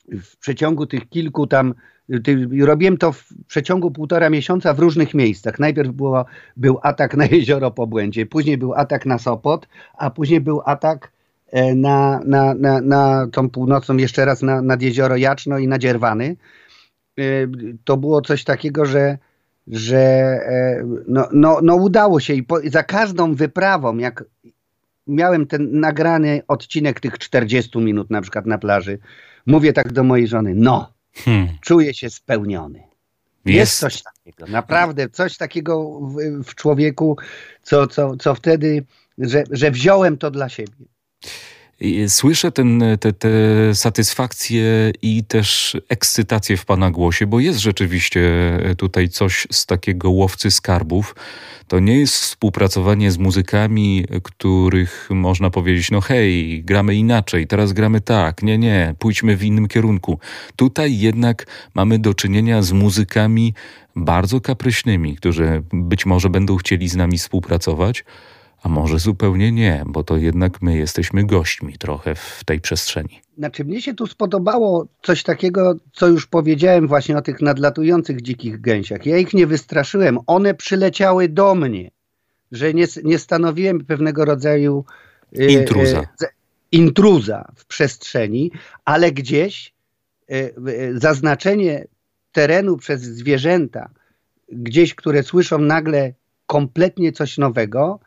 w 0.09 0.37
przeciągu 0.37 0.87
tych 0.87 1.09
kilku 1.09 1.47
tam 1.47 1.75
Robiłem 2.61 2.97
to 2.97 3.13
w 3.13 3.25
przeciągu 3.47 3.91
półtora 3.91 4.31
miesiąca 4.31 4.75
w 4.75 4.79
różnych 4.79 5.15
miejscach. 5.15 5.59
Najpierw 5.59 5.93
było, 5.93 6.25
był 6.57 6.79
atak 6.83 7.17
na 7.17 7.27
jezioro 7.27 7.71
Pobłędzie, 7.71 8.27
później 8.27 8.59
był 8.59 8.75
atak 8.75 9.07
na 9.07 9.19
Sopot, 9.19 9.69
a 9.99 10.11
później 10.11 10.41
był 10.41 10.63
atak 10.65 11.13
e, 11.47 11.75
na, 11.75 12.21
na, 12.25 12.55
na, 12.55 12.81
na 12.81 13.27
tą 13.33 13.51
północną, 13.51 13.97
jeszcze 13.97 14.25
raz 14.25 14.43
na, 14.43 14.63
nad 14.63 14.83
jezioro 14.83 15.17
Jaczno 15.17 15.59
i 15.59 15.69
na 15.69 15.79
Dzierwany. 15.79 16.37
E, 17.19 17.23
to 17.85 17.97
było 17.97 18.21
coś 18.21 18.45
takiego, 18.45 18.87
że, 18.87 19.19
że 19.67 19.99
e, 19.99 20.85
no, 21.09 21.29
no, 21.33 21.59
no 21.63 21.75
udało 21.75 22.21
się 22.21 22.35
i 22.35 22.43
po, 22.43 22.61
za 22.65 22.83
każdą 22.83 23.35
wyprawą, 23.35 23.97
jak 23.97 24.25
miałem 25.07 25.47
ten 25.47 25.81
nagrany 25.81 26.43
odcinek 26.49 27.01
tych 27.01 27.19
40 27.19 27.79
minut 27.79 28.11
na 28.11 28.21
przykład 28.21 28.47
na 28.47 28.59
plaży, 28.59 28.99
mówię 29.47 29.73
tak 29.73 29.93
do 29.93 30.05
mojej 30.05 30.27
żony, 30.27 30.53
no 30.55 30.94
hmm. 31.15 31.49
czuję 31.61 31.95
się 31.95 32.11
spełniony. 32.11 32.79
Jest. 32.79 33.59
Jest 33.59 33.79
coś 33.79 34.03
takiego, 34.03 34.47
naprawdę 34.47 35.09
coś 35.09 35.37
takiego 35.37 36.01
w, 36.01 36.45
w 36.45 36.55
człowieku, 36.55 37.17
co, 37.63 37.87
co, 37.87 38.17
co 38.17 38.35
wtedy, 38.35 38.85
że, 39.19 39.45
że 39.51 39.71
wziąłem 39.71 40.19
to 40.19 40.31
dla 40.31 40.49
siebie. 40.49 40.87
Słyszę 42.09 42.53
ten, 42.53 42.83
te, 43.01 43.13
te 43.13 43.29
satysfakcję 43.75 44.93
i 45.03 45.25
też 45.25 45.77
ekscytację 45.89 46.57
w 46.57 46.65
Pana 46.65 46.91
głosie, 46.91 47.27
bo 47.27 47.41
jest 47.41 47.59
rzeczywiście 47.59 48.23
tutaj 48.79 49.09
coś 49.09 49.47
z 49.53 49.67
takiego 49.67 50.11
łowcy 50.11 50.51
skarbów. 50.51 51.15
To 51.69 51.81
nie 51.81 51.99
jest 51.99 52.15
współpracowanie 52.15 53.11
z 53.11 53.19
muzykami, 53.19 54.05
których 54.23 55.09
można 55.11 55.51
powiedzieć, 55.51 55.91
no 55.91 56.01
hej, 56.01 56.63
gramy 56.65 56.95
inaczej, 56.95 57.47
teraz 57.47 57.73
gramy 57.73 58.01
tak, 58.01 58.43
nie, 58.43 58.59
nie, 58.59 58.95
pójdźmy 58.99 59.37
w 59.37 59.45
innym 59.45 59.69
kierunku. 59.69 60.19
Tutaj 60.57 60.99
jednak 60.99 61.47
mamy 61.75 61.99
do 61.99 62.15
czynienia 62.15 62.63
z 62.63 62.73
muzykami 62.73 63.55
bardzo 63.97 64.41
kapryśnymi, 64.41 65.17
którzy 65.17 65.63
być 65.73 66.07
może 66.07 66.31
będą 66.31 66.57
chcieli 66.57 66.89
z 66.89 66.97
nami 66.97 67.19
współpracować, 67.19 68.05
a 68.65 68.69
może 68.69 68.99
zupełnie 68.99 69.53
nie, 69.53 69.83
bo 69.87 70.05
to 70.05 70.17
jednak 70.17 70.63
my 70.63 70.77
jesteśmy 70.77 71.27
gośćmi 71.27 71.79
trochę 71.79 72.15
w 72.15 72.45
tej 72.45 72.61
przestrzeni. 72.61 73.21
Znaczy, 73.39 73.65
mnie 73.65 73.83
się 73.83 73.95
tu 73.95 74.07
spodobało 74.07 74.87
coś 75.03 75.23
takiego, 75.23 75.75
co 75.93 76.09
już 76.09 76.27
powiedziałem 76.27 76.89
właśnie 76.89 77.17
o 77.17 77.23
tych 77.23 77.41
nadlatujących 77.41 78.23
dzikich 78.23 78.61
gęsiach. 78.61 79.07
Ja 79.07 79.19
ich 79.19 79.35
nie 79.35 79.47
wystraszyłem, 79.47 80.19
one 80.27 80.55
przyleciały 80.55 81.29
do 81.29 81.55
mnie, 81.55 81.91
że 82.53 82.75
nie, 82.75 82.87
nie 83.05 83.19
stanowiłem 83.19 83.85
pewnego 83.85 84.25
rodzaju 84.25 84.85
e, 85.39 85.47
intruza. 85.47 86.01
E, 86.01 86.27
intruza 86.73 87.53
w 87.57 87.67
przestrzeni, 87.67 88.51
ale 88.85 89.13
gdzieś 89.13 89.75
e, 90.31 90.51
zaznaczenie 90.95 91.87
terenu 92.33 92.77
przez 92.77 93.03
zwierzęta, 93.03 93.91
gdzieś, 94.53 94.95
które 94.95 95.23
słyszą 95.23 95.59
nagle 95.59 96.13
kompletnie 96.47 97.13
coś 97.13 97.39
nowego, 97.39 98.01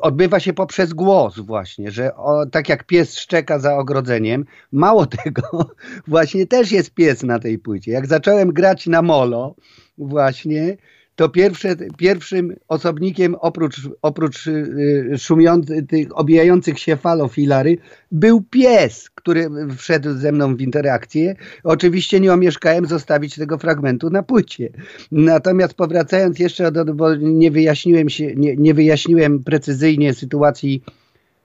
odbywa 0.00 0.40
się 0.40 0.52
poprzez 0.52 0.92
głos 0.92 1.38
właśnie, 1.38 1.90
że 1.90 2.16
o, 2.16 2.46
tak 2.46 2.68
jak 2.68 2.84
pies 2.84 3.18
szczeka 3.18 3.58
za 3.58 3.76
ogrodzeniem, 3.76 4.44
mało 4.72 5.06
tego, 5.24 5.70
właśnie 6.06 6.46
też 6.46 6.72
jest 6.72 6.94
pies 6.94 7.22
na 7.22 7.38
tej 7.38 7.58
płycie. 7.58 7.92
Jak 7.92 8.06
zacząłem 8.06 8.52
grać 8.52 8.86
na 8.86 9.02
molo 9.02 9.54
właśnie, 9.98 10.76
to 11.18 11.28
pierwsze, 11.28 11.76
pierwszym 11.96 12.56
osobnikiem 12.68 13.34
oprócz, 13.34 13.76
oprócz 14.02 14.46
y, 14.46 15.14
szumiących, 15.18 15.84
obijających 16.12 16.78
się 16.78 16.96
falofilary 16.96 17.78
był 18.12 18.42
pies, 18.42 19.10
który 19.10 19.48
wszedł 19.76 20.14
ze 20.14 20.32
mną 20.32 20.56
w 20.56 20.60
interakcję. 20.60 21.34
Oczywiście 21.64 22.20
nie 22.20 22.32
omieszkałem 22.32 22.86
zostawić 22.86 23.34
tego 23.34 23.58
fragmentu 23.58 24.10
na 24.10 24.22
płycie. 24.22 24.68
Natomiast 25.12 25.74
powracając 25.74 26.38
jeszcze, 26.38 26.72
do, 26.72 26.84
bo 26.84 27.14
nie 27.14 27.50
wyjaśniłem, 27.50 28.08
się, 28.08 28.34
nie, 28.34 28.56
nie 28.56 28.74
wyjaśniłem 28.74 29.44
precyzyjnie 29.44 30.14
sytuacji 30.14 30.82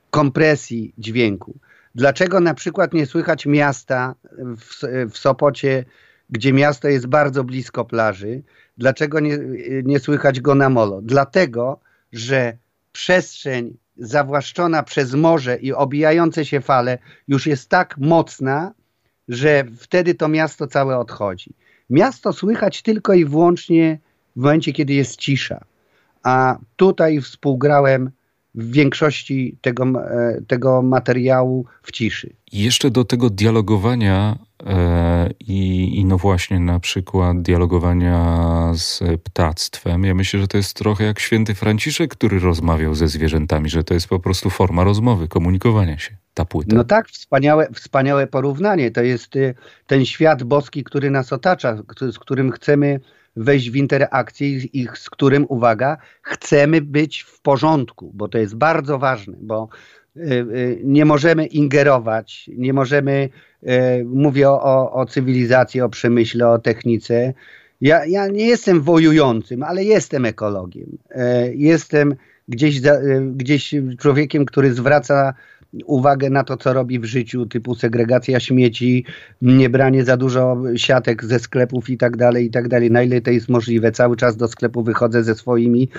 kompresji 0.09 0.93
dźwięku. 0.97 1.53
Dlaczego 1.95 2.39
na 2.39 2.53
przykład 2.53 2.93
nie 2.93 3.05
słychać 3.05 3.45
miasta 3.45 4.15
w, 4.37 4.83
w 5.11 5.17
Sopocie, 5.17 5.85
gdzie 6.29 6.53
miasto 6.53 6.87
jest 6.87 7.07
bardzo 7.07 7.43
blisko 7.43 7.85
plaży? 7.85 8.41
Dlaczego 8.77 9.19
nie, 9.19 9.39
nie 9.83 9.99
słychać 9.99 10.41
go 10.41 10.55
na 10.55 10.69
molo? 10.69 11.01
Dlatego, 11.01 11.79
że 12.11 12.57
przestrzeń 12.91 13.77
zawłaszczona 13.97 14.83
przez 14.83 15.13
morze 15.13 15.57
i 15.57 15.73
obijające 15.73 16.45
się 16.45 16.61
fale 16.61 16.97
już 17.27 17.47
jest 17.47 17.69
tak 17.69 17.97
mocna, 17.97 18.73
że 19.27 19.63
wtedy 19.77 20.15
to 20.15 20.27
miasto 20.27 20.67
całe 20.67 20.97
odchodzi. 20.97 21.53
Miasto 21.89 22.33
słychać 22.33 22.81
tylko 22.81 23.13
i 23.13 23.25
wyłącznie 23.25 23.99
w 24.35 24.39
momencie, 24.39 24.73
kiedy 24.73 24.93
jest 24.93 25.15
cisza. 25.15 25.63
A 26.23 26.57
tutaj 26.75 27.21
współgrałem 27.21 28.11
większości 28.55 29.57
tego, 29.61 29.85
e, 29.85 30.41
tego 30.47 30.81
materiału 30.81 31.65
w 31.83 31.91
ciszy. 31.91 32.33
Jeszcze 32.51 32.91
do 32.91 33.05
tego 33.05 33.29
dialogowania 33.29 34.37
e, 34.65 35.29
i, 35.39 35.91
i 35.99 36.05
no 36.05 36.17
właśnie 36.17 36.59
na 36.59 36.79
przykład 36.79 37.41
dialogowania 37.41 38.71
z 38.73 39.03
ptactwem. 39.23 40.03
Ja 40.03 40.15
myślę, 40.15 40.39
że 40.39 40.47
to 40.47 40.57
jest 40.57 40.75
trochę 40.75 41.03
jak 41.03 41.19
święty 41.19 41.55
Franciszek, 41.55 42.11
który 42.11 42.39
rozmawiał 42.39 42.95
ze 42.95 43.07
zwierzętami, 43.07 43.69
że 43.69 43.83
to 43.83 43.93
jest 43.93 44.07
po 44.07 44.19
prostu 44.19 44.49
forma 44.49 44.83
rozmowy, 44.83 45.27
komunikowania 45.27 45.97
się. 45.97 46.17
Ta 46.33 46.45
płyta. 46.45 46.75
No 46.75 46.83
tak, 46.83 47.09
wspaniałe, 47.09 47.67
wspaniałe 47.73 48.27
porównanie. 48.27 48.91
To 48.91 49.01
jest 49.01 49.35
y, 49.35 49.55
ten 49.87 50.05
świat 50.05 50.43
boski, 50.43 50.83
który 50.83 51.11
nas 51.11 51.33
otacza, 51.33 51.77
z 52.11 52.19
którym 52.19 52.51
chcemy 52.51 52.99
wejść 53.35 53.71
w 53.71 53.75
interakcję 53.75 54.47
i 54.49 54.87
z 54.93 55.09
którym, 55.09 55.45
uwaga, 55.49 55.97
chcemy 56.21 56.81
być 56.81 57.21
w 57.21 57.41
porządku, 57.41 58.11
bo 58.13 58.27
to 58.27 58.37
jest 58.37 58.55
bardzo 58.55 58.99
ważne, 58.99 59.37
bo 59.41 59.67
y, 60.17 60.21
y, 60.21 60.81
nie 60.83 61.05
możemy 61.05 61.45
ingerować, 61.45 62.49
nie 62.57 62.73
możemy, 62.73 63.29
y, 63.63 63.67
mówię 64.05 64.49
o, 64.49 64.91
o 64.93 65.05
cywilizacji, 65.05 65.81
o 65.81 65.89
przemyśle, 65.89 66.49
o 66.49 66.59
technice. 66.59 67.33
Ja, 67.81 68.05
ja 68.05 68.27
nie 68.27 68.45
jestem 68.45 68.81
wojującym, 68.81 69.63
ale 69.63 69.83
jestem 69.83 70.25
ekologiem. 70.25 70.97
Jestem 71.53 72.15
gdzieś, 72.47 72.81
gdzieś 73.35 73.75
człowiekiem, 73.99 74.45
który 74.45 74.73
zwraca 74.73 75.33
uwagę 75.85 76.29
na 76.29 76.43
to, 76.43 76.57
co 76.57 76.73
robi 76.73 76.99
w 76.99 77.05
życiu, 77.05 77.45
typu 77.45 77.75
segregacja 77.75 78.39
śmieci, 78.39 79.05
nie 79.41 79.69
branie 79.69 80.03
za 80.03 80.17
dużo 80.17 80.57
siatek 80.75 81.25
ze 81.25 81.39
sklepów 81.39 81.89
i 81.89 81.97
tak 81.97 82.17
dalej, 82.17 82.45
i 82.45 82.51
tak 82.51 82.67
dalej. 82.67 82.91
Na 82.91 83.03
ile 83.03 83.21
to 83.21 83.31
jest 83.31 83.49
możliwe. 83.49 83.91
Cały 83.91 84.17
czas 84.17 84.37
do 84.37 84.47
sklepu 84.47 84.83
wychodzę 84.83 85.23
ze 85.23 85.35
swoimi, 85.35 85.89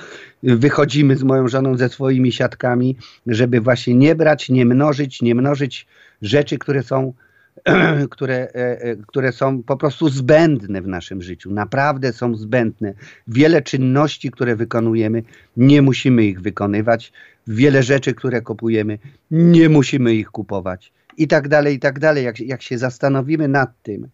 wychodzimy 0.42 1.16
z 1.16 1.22
moją 1.22 1.48
żoną 1.48 1.76
ze 1.76 1.88
swoimi 1.88 2.32
siatkami, 2.32 2.96
żeby 3.26 3.60
właśnie 3.60 3.94
nie 3.94 4.14
brać, 4.14 4.48
nie 4.48 4.64
mnożyć, 4.66 5.22
nie 5.22 5.34
mnożyć 5.34 5.86
rzeczy, 6.22 6.58
które 6.58 6.82
są 6.82 7.12
które, 8.10 8.34
e, 8.34 8.80
e, 8.82 8.96
które 8.96 9.32
są 9.32 9.62
po 9.62 9.76
prostu 9.76 10.08
zbędne 10.08 10.82
w 10.82 10.88
naszym 10.88 11.22
życiu. 11.22 11.50
Naprawdę 11.50 12.12
są 12.12 12.36
zbędne. 12.36 12.94
Wiele 13.28 13.62
czynności, 13.62 14.30
które 14.30 14.56
wykonujemy, 14.56 15.22
nie 15.56 15.82
musimy 15.82 16.24
ich 16.24 16.40
wykonywać. 16.40 17.12
Wiele 17.46 17.82
rzeczy, 17.82 18.14
które 18.14 18.42
kupujemy, 18.42 18.98
nie 19.30 19.68
musimy 19.68 20.14
ich 20.14 20.30
kupować. 20.30 20.92
I 21.16 21.28
tak 21.28 21.48
dalej, 21.48 21.74
i 21.74 21.78
tak 21.78 21.98
dalej. 21.98 22.24
Jak, 22.24 22.40
jak 22.40 22.62
się 22.62 22.78
zastanowimy 22.78 23.48
nad 23.48 23.82
tym, 23.82 24.08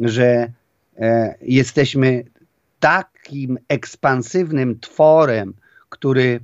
że 0.00 0.52
e, 0.98 1.34
jesteśmy 1.42 2.24
takim 2.80 3.58
ekspansywnym 3.68 4.80
tworem, 4.80 5.54
który 5.88 6.40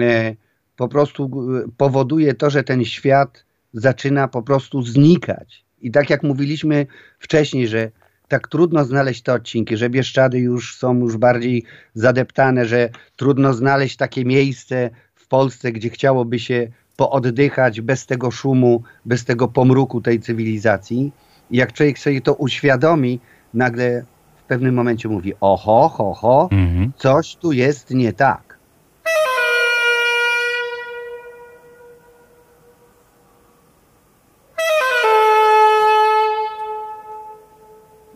e, 0.00 0.34
po 0.76 0.88
prostu 0.88 1.30
powoduje 1.76 2.34
to, 2.34 2.50
że 2.50 2.62
ten 2.62 2.84
świat 2.84 3.44
zaczyna 3.72 4.28
po 4.28 4.42
prostu 4.42 4.82
znikać. 4.82 5.64
I 5.82 5.90
tak 5.90 6.10
jak 6.10 6.22
mówiliśmy 6.22 6.86
wcześniej, 7.18 7.68
że 7.68 7.90
tak 8.28 8.48
trudno 8.48 8.84
znaleźć 8.84 9.22
te 9.22 9.32
odcinki, 9.32 9.76
że 9.76 9.90
Bieszczady 9.90 10.38
już 10.38 10.76
są 10.76 10.98
już 10.98 11.16
bardziej 11.16 11.64
zadeptane, 11.94 12.66
że 12.66 12.88
trudno 13.16 13.54
znaleźć 13.54 13.96
takie 13.96 14.24
miejsce 14.24 14.90
w 15.14 15.28
Polsce, 15.28 15.72
gdzie 15.72 15.90
chciałoby 15.90 16.38
się 16.38 16.68
pooddychać 16.96 17.80
bez 17.80 18.06
tego 18.06 18.30
szumu, 18.30 18.82
bez 19.04 19.24
tego 19.24 19.48
pomruku 19.48 20.00
tej 20.00 20.20
cywilizacji. 20.20 21.12
I 21.50 21.56
jak 21.56 21.72
człowiek 21.72 21.98
sobie 21.98 22.20
to 22.20 22.34
uświadomi, 22.34 23.20
nagle 23.54 24.04
w 24.36 24.42
pewnym 24.42 24.74
momencie 24.74 25.08
mówi, 25.08 25.32
oho, 25.40 25.88
ho, 25.88 26.14
ho, 26.14 26.48
mhm. 26.52 26.92
coś 26.96 27.36
tu 27.36 27.52
jest 27.52 27.90
nie 27.90 28.12
tak. 28.12 28.51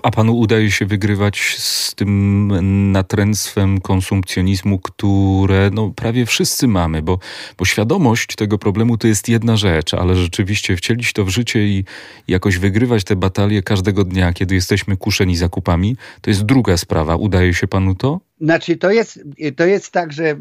A 0.06 0.10
panu 0.10 0.38
udaje 0.38 0.70
się 0.70 0.86
wygrywać 0.86 1.56
z 1.58 1.94
tym 1.94 2.92
natręctwem 2.92 3.80
konsumpcjonizmu, 3.80 4.78
które 4.78 5.70
no, 5.72 5.92
prawie 5.96 6.26
wszyscy 6.26 6.68
mamy, 6.68 7.02
bo, 7.02 7.18
bo 7.58 7.64
świadomość 7.64 8.36
tego 8.36 8.58
problemu 8.58 8.98
to 8.98 9.06
jest 9.06 9.28
jedna 9.28 9.56
rzecz, 9.56 9.94
ale 9.94 10.14
rzeczywiście 10.14 10.76
wcielić 10.76 11.12
to 11.12 11.24
w 11.24 11.28
życie 11.28 11.66
i 11.66 11.84
jakoś 12.28 12.58
wygrywać 12.58 13.04
te 13.04 13.16
batalie 13.16 13.62
każdego 13.62 14.04
dnia, 14.04 14.32
kiedy 14.32 14.54
jesteśmy 14.54 14.96
kuszeni 14.96 15.36
zakupami, 15.36 15.96
to 16.20 16.30
jest 16.30 16.42
druga 16.42 16.76
sprawa. 16.76 17.16
Udaje 17.16 17.54
się 17.54 17.68
panu 17.68 17.94
to? 17.94 18.20
Znaczy, 18.40 18.76
to 18.76 18.90
jest, 18.90 19.24
to 19.56 19.66
jest 19.66 19.90
tak, 19.90 20.12
że 20.12 20.36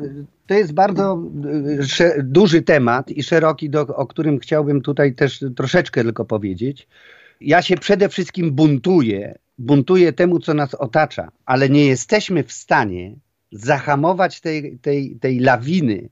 to 0.47 0.54
jest 0.54 0.73
bardzo 0.73 1.23
duży 2.23 2.62
temat 2.62 3.12
i 3.12 3.23
szeroki, 3.23 3.69
do, 3.69 3.82
o 3.88 4.08
którym 4.08 4.39
chciałbym 4.39 4.82
tutaj 4.82 5.13
też 5.13 5.45
troszeczkę 5.56 6.04
tylko 6.04 6.25
powiedzieć. 6.25 6.88
Ja 7.41 7.62
się 7.62 7.78
przede 7.78 8.10
wszystkim 8.10 8.51
buntuję 8.51 9.36
buntuje 9.58 10.13
temu, 10.13 10.39
co 10.39 10.54
nas 10.54 10.74
otacza, 10.74 11.32
ale 11.46 11.70
nie 11.70 11.86
jesteśmy 11.86 12.44
w 12.44 12.52
stanie 12.52 13.15
zahamować 13.52 14.41
tej, 14.41 14.78
tej, 14.80 15.15
tej 15.15 15.39
lawiny, 15.39 16.10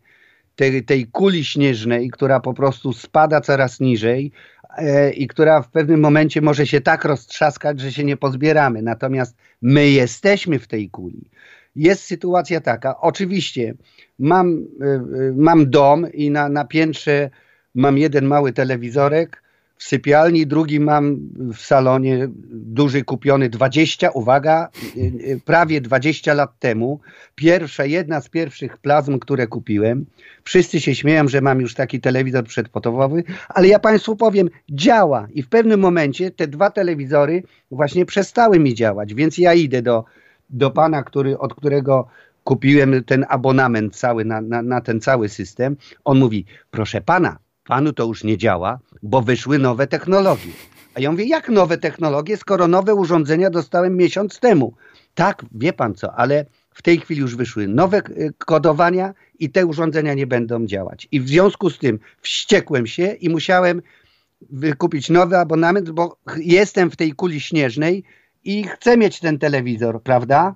tej, 0.55 0.83
tej 0.83 1.07
kuli 1.07 1.45
śnieżnej, 1.45 2.09
która 2.09 2.39
po 2.39 2.53
prostu 2.53 2.93
spada 2.93 3.41
coraz 3.41 3.79
niżej 3.79 4.31
e, 4.77 5.11
i 5.11 5.27
która 5.27 5.61
w 5.61 5.69
pewnym 5.69 5.99
momencie 5.99 6.41
może 6.41 6.67
się 6.67 6.81
tak 6.81 7.05
roztrzaskać, 7.05 7.79
że 7.79 7.91
się 7.91 8.03
nie 8.03 8.17
pozbieramy. 8.17 8.81
Natomiast 8.81 9.37
my 9.61 9.89
jesteśmy 9.89 10.59
w 10.59 10.67
tej 10.67 10.89
kuli. 10.89 11.29
Jest 11.75 12.03
sytuacja 12.03 12.61
taka, 12.61 12.99
oczywiście 12.99 13.73
mam, 14.19 14.67
e, 14.81 14.85
e, 14.85 15.01
mam 15.35 15.69
dom 15.69 16.11
i 16.11 16.31
na, 16.31 16.49
na 16.49 16.65
piętrze 16.65 17.29
mam 17.75 17.97
jeden 17.97 18.25
mały 18.25 18.53
telewizorek, 18.53 19.42
w 19.83 19.85
sypialni, 19.85 20.47
drugi 20.47 20.79
mam 20.79 21.17
w 21.53 21.57
salonie 21.57 22.27
duży 22.51 23.03
kupiony 23.03 23.49
20, 23.49 24.09
uwaga, 24.09 24.69
y, 24.97 24.99
y, 24.99 25.41
prawie 25.45 25.81
20 25.81 26.33
lat 26.33 26.59
temu. 26.59 26.99
Pierwsza, 27.35 27.85
jedna 27.85 28.21
z 28.21 28.29
pierwszych 28.29 28.77
plazm, 28.77 29.19
które 29.19 29.47
kupiłem. 29.47 30.05
Wszyscy 30.43 30.81
się 30.81 30.95
śmieją, 30.95 31.27
że 31.27 31.41
mam 31.41 31.61
już 31.61 31.73
taki 31.73 31.99
telewizor 31.99 32.43
przedpotowowy, 32.43 33.23
ale 33.49 33.67
ja 33.67 33.79
Państwu 33.79 34.15
powiem, 34.15 34.49
działa 34.69 35.27
i 35.33 35.43
w 35.43 35.49
pewnym 35.49 35.79
momencie 35.79 36.31
te 36.31 36.47
dwa 36.47 36.71
telewizory 36.71 37.43
właśnie 37.71 38.05
przestały 38.05 38.59
mi 38.59 38.73
działać, 38.73 39.13
więc 39.13 39.37
ja 39.37 39.53
idę 39.53 39.81
do, 39.81 40.05
do 40.49 40.71
pana, 40.71 41.03
który, 41.03 41.37
od 41.37 41.53
którego 41.53 42.07
kupiłem 42.43 43.03
ten 43.03 43.25
abonament 43.29 43.95
cały 43.95 44.25
na, 44.25 44.41
na, 44.41 44.61
na 44.61 44.81
ten 44.81 45.01
cały 45.01 45.29
system. 45.29 45.75
On 46.05 46.19
mówi, 46.19 46.45
proszę 46.71 47.01
pana, 47.01 47.37
panu 47.63 47.93
to 47.93 48.05
już 48.05 48.23
nie 48.23 48.37
działa, 48.37 48.79
bo 49.03 49.21
wyszły 49.21 49.59
nowe 49.59 49.87
technologie. 49.87 50.51
A 50.95 50.99
ja 50.99 51.11
mówię, 51.11 51.25
jak 51.25 51.49
nowe 51.49 51.77
technologie, 51.77 52.37
skoro 52.37 52.67
nowe 52.67 52.95
urządzenia 52.95 53.49
dostałem 53.49 53.97
miesiąc 53.97 54.39
temu? 54.39 54.73
Tak, 55.13 55.45
wie 55.51 55.73
pan 55.73 55.95
co, 55.95 56.15
ale 56.15 56.45
w 56.73 56.81
tej 56.81 56.99
chwili 56.99 57.21
już 57.21 57.35
wyszły 57.35 57.67
nowe 57.67 57.97
e, 57.97 58.01
kodowania 58.37 59.13
i 59.39 59.49
te 59.49 59.65
urządzenia 59.65 60.13
nie 60.13 60.27
będą 60.27 60.65
działać. 60.65 61.07
I 61.11 61.19
w 61.21 61.27
związku 61.27 61.69
z 61.69 61.77
tym 61.77 61.99
wściekłem 62.21 62.87
się 62.87 63.07
i 63.07 63.29
musiałem 63.29 63.81
wykupić 64.49 65.09
nowy 65.09 65.37
abonament, 65.37 65.89
bo 65.89 66.17
jestem 66.37 66.91
w 66.91 66.95
tej 66.95 67.11
kuli 67.11 67.39
śnieżnej 67.39 68.03
i 68.43 68.63
chcę 68.63 68.97
mieć 68.97 69.19
ten 69.19 69.39
telewizor, 69.39 70.01
prawda? 70.03 70.55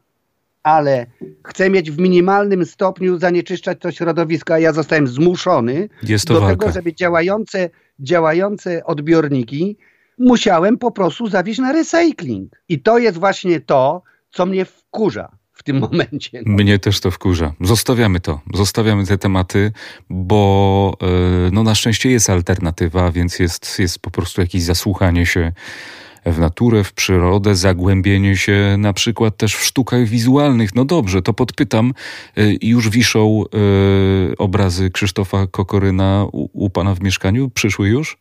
Ale 0.67 1.05
chcę 1.45 1.69
mieć 1.69 1.91
w 1.91 1.99
minimalnym 1.99 2.65
stopniu 2.65 3.17
zanieczyszczać 3.17 3.77
to 3.81 3.91
środowisko, 3.91 4.53
a 4.53 4.59
ja 4.59 4.73
zostałem 4.73 5.07
zmuszony 5.07 5.89
do 6.27 6.41
walka. 6.41 6.55
tego, 6.55 6.71
żeby 6.71 6.93
działające, 6.93 7.69
działające 7.99 8.85
odbiorniki 8.85 9.77
musiałem 10.17 10.77
po 10.77 10.91
prostu 10.91 11.27
zawieźć 11.27 11.59
na 11.59 11.71
recykling. 11.71 12.61
I 12.69 12.79
to 12.79 12.97
jest 12.97 13.17
właśnie 13.17 13.59
to, 13.59 14.03
co 14.31 14.45
mnie 14.45 14.65
wkurza. 14.65 15.29
w 15.53 15.63
tym 15.63 15.79
momencie. 15.79 16.41
Mnie 16.45 16.79
też 16.79 16.99
to 16.99 17.11
wkurza. 17.11 17.53
Zostawiamy 17.61 18.19
to. 18.19 18.41
Zostawiamy 18.53 19.05
te 19.05 19.17
tematy, 19.17 19.71
bo 20.09 20.97
e, 21.01 21.07
no 21.51 21.63
na 21.63 21.75
szczęście 21.75 22.09
jest 22.09 22.29
alternatywa, 22.29 23.11
więc 23.11 23.39
jest, 23.39 23.79
jest 23.79 23.99
po 23.99 24.11
prostu 24.11 24.41
jakieś 24.41 24.63
zasłuchanie 24.63 25.25
się 25.25 25.51
w 26.31 26.39
naturę, 26.39 26.83
w 26.83 26.93
przyrodę, 26.93 27.55
zagłębienie 27.55 28.37
się 28.37 28.75
na 28.77 28.93
przykład 28.93 29.37
też 29.37 29.55
w 29.55 29.63
sztukach 29.63 30.05
wizualnych. 30.05 30.75
No 30.75 30.85
dobrze, 30.85 31.21
to 31.21 31.33
podpytam. 31.33 31.93
E, 32.37 32.41
już 32.61 32.89
wiszą 32.89 33.43
y, 34.31 34.37
obrazy 34.37 34.89
Krzysztofa 34.89 35.47
Kokoryna 35.47 36.25
u, 36.31 36.69
pana 36.69 36.95
w 36.95 37.01
mieszkaniu? 37.01 37.49
Przyszły 37.49 37.89
już? 37.89 38.17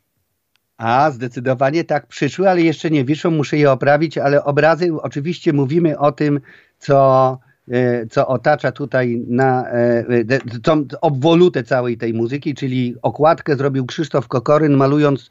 A, 0.77 1.11
zdecydowanie 1.11 1.85
tak 1.85 2.07
przyszły, 2.07 2.51
ale 2.51 2.62
jeszcze 2.62 2.90
nie 2.90 3.05
wiszą, 3.05 3.31
muszę 3.31 3.57
je 3.57 3.71
oprawić, 3.71 4.19
ale 4.19 4.45
obrazy, 4.45 4.88
oczywiście 5.03 5.53
mówimy 5.53 5.99
o 5.99 6.12
tym, 6.12 6.40
co, 6.79 7.38
e, 7.71 8.07
co 8.07 8.29
otacza 8.29 8.73
tutaj 8.73 9.23
na 9.29 9.64
tą 10.62 10.85
obwolutę 11.01 11.64
całej 11.64 11.97
tej 11.97 12.14
muzyki, 12.14 12.55
czyli 12.55 12.95
okładkę 13.03 13.57
zrobił 13.57 13.87
Krzysztof 13.87 14.29
Kokoryn, 14.29 14.77
malując 14.77 15.31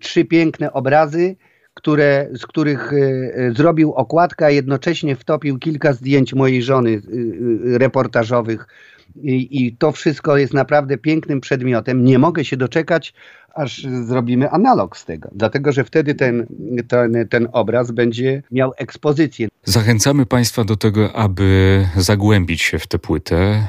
trzy 0.00 0.24
piękne 0.24 0.72
obrazy, 0.72 1.36
które, 1.76 2.28
z 2.34 2.46
których 2.46 2.92
e, 2.92 2.96
e, 2.96 3.52
zrobił 3.52 3.92
okładkę, 3.92 4.46
a 4.46 4.50
jednocześnie 4.50 5.16
wtopił 5.16 5.58
kilka 5.58 5.92
zdjęć 5.92 6.34
mojej 6.34 6.62
żony 6.62 6.90
e, 7.74 7.78
reportażowych. 7.78 8.66
I, 9.22 9.64
I 9.66 9.76
to 9.76 9.92
wszystko 9.92 10.36
jest 10.36 10.54
naprawdę 10.54 10.98
pięknym 10.98 11.40
przedmiotem. 11.40 12.04
Nie 12.04 12.18
mogę 12.18 12.44
się 12.44 12.56
doczekać, 12.56 13.14
aż 13.56 13.86
zrobimy 14.04 14.50
analog 14.50 14.96
z 14.96 15.04
tego, 15.04 15.28
dlatego 15.32 15.72
że 15.72 15.84
wtedy 15.84 16.14
ten, 16.14 16.46
ten, 16.88 17.28
ten 17.30 17.48
obraz 17.52 17.90
będzie 17.90 18.42
miał 18.50 18.72
ekspozycję. 18.76 19.48
Zachęcamy 19.64 20.26
Państwa 20.26 20.64
do 20.64 20.76
tego, 20.76 21.12
aby 21.12 21.86
zagłębić 21.96 22.62
się 22.62 22.78
w 22.78 22.86
tę 22.86 22.98
płytę, 22.98 23.68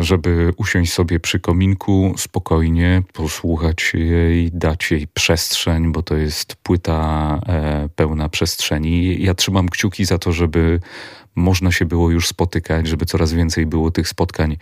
żeby 0.00 0.52
usiąść 0.56 0.92
sobie 0.92 1.20
przy 1.20 1.40
kominku 1.40 2.14
spokojnie, 2.16 3.02
posłuchać 3.12 3.92
jej, 3.94 4.50
dać 4.52 4.90
jej 4.90 5.06
przestrzeń, 5.14 5.92
bo 5.92 6.02
to 6.02 6.16
jest 6.16 6.56
płyta 6.56 7.40
e, 7.46 7.88
pełna 7.96 8.28
przestrzeni. 8.28 9.22
Ja 9.22 9.34
trzymam 9.34 9.68
kciuki 9.68 10.04
za 10.04 10.18
to, 10.18 10.32
żeby 10.32 10.80
można 11.38 11.72
się 11.72 11.84
było 11.84 12.10
już 12.10 12.28
spotykać, 12.28 12.86
żeby 12.86 13.06
coraz 13.06 13.32
więcej 13.32 13.66
było 13.66 13.90
tych 13.90 14.08
spotkań 14.08 14.56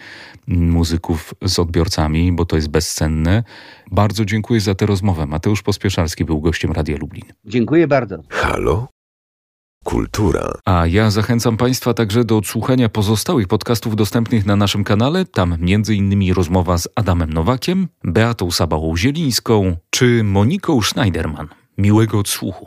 muzyków 0.46 1.34
z 1.44 1.58
odbiorcami, 1.58 2.32
bo 2.32 2.44
to 2.44 2.56
jest 2.56 2.68
bezcenne. 2.68 3.44
Bardzo 3.90 4.24
dziękuję 4.24 4.60
za 4.60 4.74
tę 4.74 4.86
rozmowę. 4.86 5.26
Mateusz 5.26 5.62
Pospieszalski 5.62 6.24
był 6.24 6.40
gościem 6.40 6.72
Radia 6.72 6.96
Lublin. 6.96 7.24
Dziękuję 7.44 7.86
bardzo. 7.86 8.22
Halo? 8.28 8.88
Kultura. 9.84 10.52
A 10.64 10.86
ja 10.86 11.10
zachęcam 11.10 11.56
Państwa 11.56 11.94
także 11.94 12.24
do 12.24 12.36
odsłuchania 12.36 12.88
pozostałych 12.88 13.48
podcastów 13.48 13.96
dostępnych 13.96 14.46
na 14.46 14.56
naszym 14.56 14.84
kanale. 14.84 15.24
Tam 15.24 15.56
między 15.60 15.94
innymi 15.94 16.34
rozmowa 16.34 16.78
z 16.78 16.88
Adamem 16.94 17.32
Nowakiem, 17.32 17.88
Beatą 18.04 18.50
Sabałą 18.50 18.96
Zielińską 18.96 19.76
czy 19.90 20.24
Moniką 20.24 20.82
Schneiderman. 20.82 21.48
Miłego 21.78 22.18
odsłuchu. 22.18 22.66